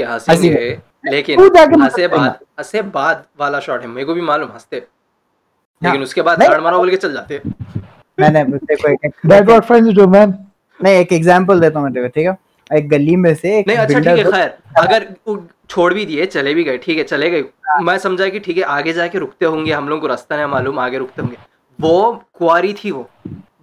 हंसेंगे 0.00 0.78
लेकिन 1.06 1.82
हंसे 1.82 2.06
बाद 2.08 2.38
हंसे 2.58 2.82
बाद 2.82 3.24
वाला 3.40 3.60
शॉट 3.60 3.80
है। 3.82 3.88
मेरे 3.88 4.04
को 4.04 4.14
भी 4.14 4.20
मालूम 4.22 4.50
हँसते। 4.52 4.76
हाँ। 4.76 4.84
लेकिन 5.82 6.02
उसके 6.02 6.22
बाद 6.22 6.42
मारा 6.42 6.76
बोल 6.76 6.90
के 6.90 6.96
चल 6.96 7.12
जाते। 7.12 7.40
मैंने 8.18 8.44
देखो 8.44 8.88
एक 8.88 9.12
that 9.26 9.46
what 9.46 9.64
friends 9.64 9.94
do 9.96 10.06
man 10.08 10.34
नहीं 10.80 10.94
एक 10.94 11.12
एग्जांपल 11.12 11.60
देता 11.60 11.78
हूँ 11.78 11.86
मैं 11.86 11.94
तेरे 11.94 12.08
को 12.08 12.12
ठीक 12.14 12.26
है? 12.26 12.36
एक 12.70 12.88
गली 12.88 13.16
में 13.16 13.34
से 13.34 13.58
एक 13.58 13.66
नहीं 13.68 13.78
अच्छा 13.78 13.98
ठीक 13.98 14.06
है 14.08 14.24
खैर। 14.24 14.54
अगर 14.78 15.04
छोड़ 15.70 15.92
भी 15.94 16.04
दिए 16.06 16.26
चले 16.26 16.54
भी 16.54 16.64
गए 16.64 16.78
ठीक 16.78 16.98
है 16.98 17.04
चले 17.04 17.30
गए। 17.30 17.44
मैं 17.82 17.96
समझा 17.98 18.28
कि 18.28 18.40
ठीक 18.40 18.56
है 18.56 18.62
आगे 18.62 18.92
जाके 18.92 19.18
रुकते 19.18 19.46
होंगे 19.46 19.72
हम 19.72 19.88
लोग 19.88 20.00
को 20.00 20.06
रास्ता 20.06 20.36
नहीं 20.36 20.46
मालूम 20.46 20.78
आगे 20.78 20.98
रुकते 20.98 21.22
होंगे। 21.22 21.36
वो 21.78 22.24
कुआरी 22.34 22.72
थी 22.74 22.90
वो 22.90 23.08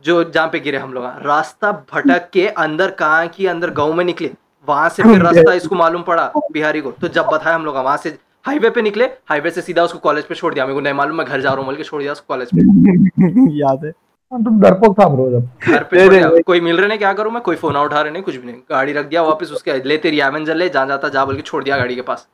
जो 0.06 0.24
जहाँ 0.24 0.48
पे 0.48 0.60
गिरे 0.60 0.78
हम 0.78 0.94
लोग। 0.94 1.04
रास्ता 1.26 1.72
भटक 1.94 2.30
के 2.34 2.48
अंदर 2.48 2.92
कहाँ 2.92 3.28
की 3.28 3.46
अंदर 3.48 3.70
गाँव 3.72 3.94
में 3.94 4.04
निकले। 4.06 4.32
वहाँ 4.68 4.90
से 4.90 5.04
फिर 5.04 5.22
रास्ता 5.28 5.54
इसको 5.54 5.76
मालूम 5.76 6.02
पड़ा 6.04 6.32
बिहारी 6.54 6.82
को। 6.82 6.92
तो 6.92 7.08
जब 7.08 7.26
बताया 7.26 7.56
हम 7.56 7.66
लोग 7.66 7.76
वहाँ 7.76 7.98
से 7.98 8.18
हाईवे 8.46 8.70
पे 8.70 8.82
निकले 8.82 9.06
हाईवे 9.30 9.52
से 9.52 9.62
सीधा 9.62 9.84
उसको 9.84 10.00
कॉलेज 10.00 10.26
पे 10.26 10.36
छोड़ 10.36 10.54
दिया। 10.54 10.66
मेरे 10.66 10.74
को 10.74 10.82
नहीं 10.82 10.94
मालूम 10.94 11.18
मैं 11.18 11.26
घर 11.26 11.42
जा 11.42 11.50
रहा 11.50 11.58
हूँ 11.58 11.66
बोल 11.66 11.76
के 11.76 11.84
छोड़ 11.84 12.02
दिया 12.02 12.12
उसको 12.12 12.34
कॉलेज 12.34 12.50
पे। 12.56 13.58
याद 13.60 13.86
है। 13.86 13.92
तुम 14.32 14.60
डरपोक 14.62 15.00
था 15.00 15.08
ब्रो 15.08 15.30
जब। 15.32 15.48
घर 15.68 15.84
पे 15.84 16.10
दे 16.10 16.20
दे, 16.24 16.42
कोई 16.42 16.60
मिल 16.62 16.78
रहे 16.78 16.88
नहीं 16.88 16.98
क्या 16.98 17.12
करूँ 17.14 17.32
मैं? 17.32 17.42
कोई 17.42 17.56
फ़ोन 17.56 17.76
उठा 17.78 18.02
रहे 18.02 18.12
नहीं 18.12 18.24
कुछ 18.24 18.36
भी 18.36 18.46
नहीं। 18.46 18.56
गाड़ी 18.72 18.94
रख 18.94 19.06
दिया 19.06 19.22
वापस 19.22 19.52
उसके 19.52 19.74
ले 19.90 19.98
तेरी 19.98 20.20
एवेंजर 20.20 20.56
ले 20.56 20.70
जहाँ 20.70 20.88
जाता 20.88 21.10
जा 21.10 21.26
बोल 21.26 21.36
के 21.36 21.42
छोड़ 21.42 21.64
दिया 21.64 21.78
गाड़ी 21.78 21.96
के 21.96 22.02
पास। 22.02 22.28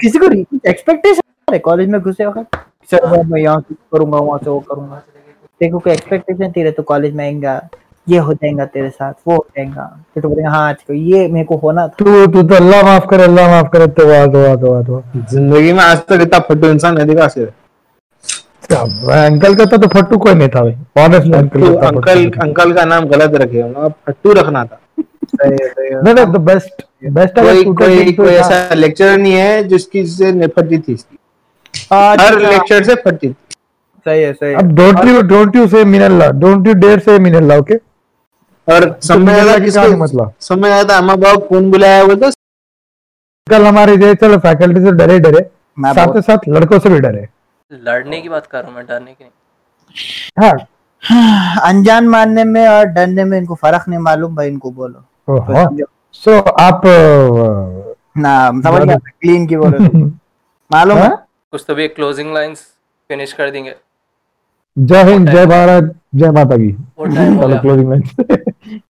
किसी 0.00 0.18
को 0.18 0.30
एक्सपेक्टेशन 0.70 1.52
है? 1.52 1.58
कॉलेज 1.58 1.88
में 1.88 2.00
घुसे 2.00 2.26
वक्त। 2.26 2.56
सर 2.90 3.06
मैं- 3.24 3.44
यहाँ 3.44 3.60
से 3.60 3.74
करूँगा 3.74 4.18
वहाँ 4.18 4.38
से 4.38 4.50
वो 4.50 4.60
करूँगा। 4.60 5.02
देखो 5.60 5.78
कोई 5.78 5.92
एक्सपेक्टेशन 5.92 6.50
तेरे 6.50 6.70
तो 6.70 6.82
कॉलेज 6.82 7.14
में 7.14 7.24
आएगा। 7.24 7.60
ये 8.08 8.18
हो 8.18 8.34
जाएगा 8.34 8.64
तेरे 8.64 8.90
साथ 8.90 9.12
वो 9.28 9.34
हो 9.34 9.46
जाएगा। 9.56 9.84
फिर 10.14 10.22
तो 10.22 10.28
बोलेगा 10.28 10.50
हाँ 10.50 10.68
आज 10.68 10.82
को 10.82 10.92
ये 10.92 11.28
मेरे 11.28 11.44
को 11.44 11.56
होना 11.56 11.82
था। 11.88 11.94
तू 11.98 12.26
तू 12.26 12.42
तो 12.42 12.54
अल्लाह 12.54 12.82
माफ़ 12.82 13.06
करे 13.06 13.22
अल्लाह 13.22 13.50
माफ़ 13.50 13.72
करे। 13.72 13.86
तो 13.86 14.06
वाह 14.08 14.26
तो 14.26 14.42
वाह 14.42 14.56
तो 14.56 14.72
वाह 14.72 14.82
तो 14.82 14.94
वाह। 14.94 15.26
ज़िंदगी 15.26 15.72
में 15.72 15.80
आज 15.80 15.98
तक 15.98 16.18
इतना 16.22 16.38
फट्टू 16.38 16.68
इंसान 16.68 16.96
नहीं 16.96 17.06
देखा 17.06 17.28
सिर्फ़ 17.28 17.52
अंकल 18.74 19.54
का 19.54 19.64
तो 19.66 19.88
फट्टू 19.88 20.18
कोई 20.18 20.34
नहीं 20.34 20.48
था 20.48 20.60
भाई। 20.60 21.04
ऑनेस्ट 21.04 21.34
अंकल 21.34 21.60
तो 21.60 21.74
का 21.74 21.88
अंकल 21.88 22.30
अंकल 22.42 22.72
का 22.72 22.84
नाम 22.84 23.04
गलत 23.08 23.34
रखे 23.42 23.60
होंगे 23.60 23.80
अब 23.80 23.94
फट्टू 24.06 24.32
रखना 24.32 24.64
था। 24.64 24.80
सही 25.32 25.50
है, 25.50 25.68
सही 25.68 25.86
है। 25.86 26.02
नहीं 26.02 26.14
नहीं 26.14 26.26
द 26.26 26.40
बेस्ट 26.46 26.82
बेस्ट 27.12 27.38
अगर 27.38 27.62
कोई 27.64 27.74
कोई 27.74 28.04
तो 28.04 28.22
कोई 28.22 28.32
ऐसा 28.32 28.74
लेक्चर 28.74 29.16
नहीं 29.18 29.32
है 29.32 29.62
जिसकी 29.68 30.04
से 30.06 30.32
निपटती 30.32 30.78
थी 30.78 30.92
इसकी। 30.92 31.16
हाँ, 31.92 32.16
हर 32.16 32.38
लेक्चर 32.40 32.84
से 32.84 32.94
फटती 32.96 33.28
थी। 33.28 33.34
सही 34.06 34.22
है 34.22 34.32
सही 34.32 34.50
है। 34.50 34.56
अब 34.56 34.74
डोंट 34.76 35.04
यू 35.06 35.20
डोंट 35.22 35.56
यू 35.56 35.66
से 35.68 35.84
मिनल्ला 35.86 36.30
डोंट 36.42 36.66
यू 36.66 36.74
डेयर 36.74 36.98
से 37.00 37.18
मिनल्ला 37.20 37.56
ओके 37.58 37.74
और 38.68 38.98
समझ 39.02 39.18
मिनल्ला 39.18 39.50
आया 39.50 39.58
किसको 39.58 39.96
मतलब? 39.96 40.32
समझ 40.40 40.70
आया 40.70 40.84
था 40.84 40.96
अम्मा 40.98 41.16
बाबा 41.16 41.46
कौन 41.46 41.70
बुलाया 41.70 42.04
बोलते 42.04 42.30
कल 43.46 43.66
हमारे 43.66 43.96
जे 43.96 44.14
चलो 44.14 44.38
फैकल्टी 44.40 44.80
से 44.80 44.90
डरे 44.96 45.18
डरे 45.20 45.40
साथ 45.78 46.16
ही 46.16 46.20
साथ 46.22 46.48
लड़कों 46.48 46.78
से 46.78 46.88
भी 46.88 46.98
डरे। 47.00 47.26
लड़ने 47.72 48.20
की 48.20 48.28
बात 48.28 48.46
कर 48.46 48.58
रहा 48.58 48.68
हूँ 48.68 48.76
मैं 48.76 48.86
डरने 48.86 49.12
की 49.12 49.24
नहीं। 49.24 50.42
हाँ। 50.42 50.66
अनजान 51.68 52.08
मानने 52.08 52.44
में 52.44 52.66
और 52.68 52.84
डरने 52.86 53.24
में 53.24 53.38
इनको 53.38 53.54
फ़र्क 53.54 53.84
नहीं 53.88 53.98
मालूम 54.00 54.36
भाई 54.36 54.48
इनको 54.48 54.70
बोलो। 54.70 55.38
हाँ। 55.40 55.66
सो 56.12 56.38
आप 56.38 56.82
ना 58.18 58.34
समझ 58.64 58.82
गया 58.82 58.96
क्लीन 58.96 59.46
की 59.46 59.56
बोलो। 59.56 59.78
मालूम 60.72 60.98
है? 60.98 61.08
हाँ? 61.08 61.26
कुछ 61.52 61.64
तो 61.68 61.74
भी 61.74 61.88
क्लोजिंग 61.88 62.32
लाइंस 62.34 62.66
फिनिश 63.10 63.32
कर 63.32 63.50
देंगे। 63.50 63.74
जय 64.76 65.02
हिंद 65.04 65.28
जय 65.30 65.46
भारत 65.46 65.94
जय 66.14 66.30
माता 66.30 66.56
की। 66.56 66.70
हो 66.70 67.58
क्लोजिंग 67.60 67.90
लाइन 67.90 68.80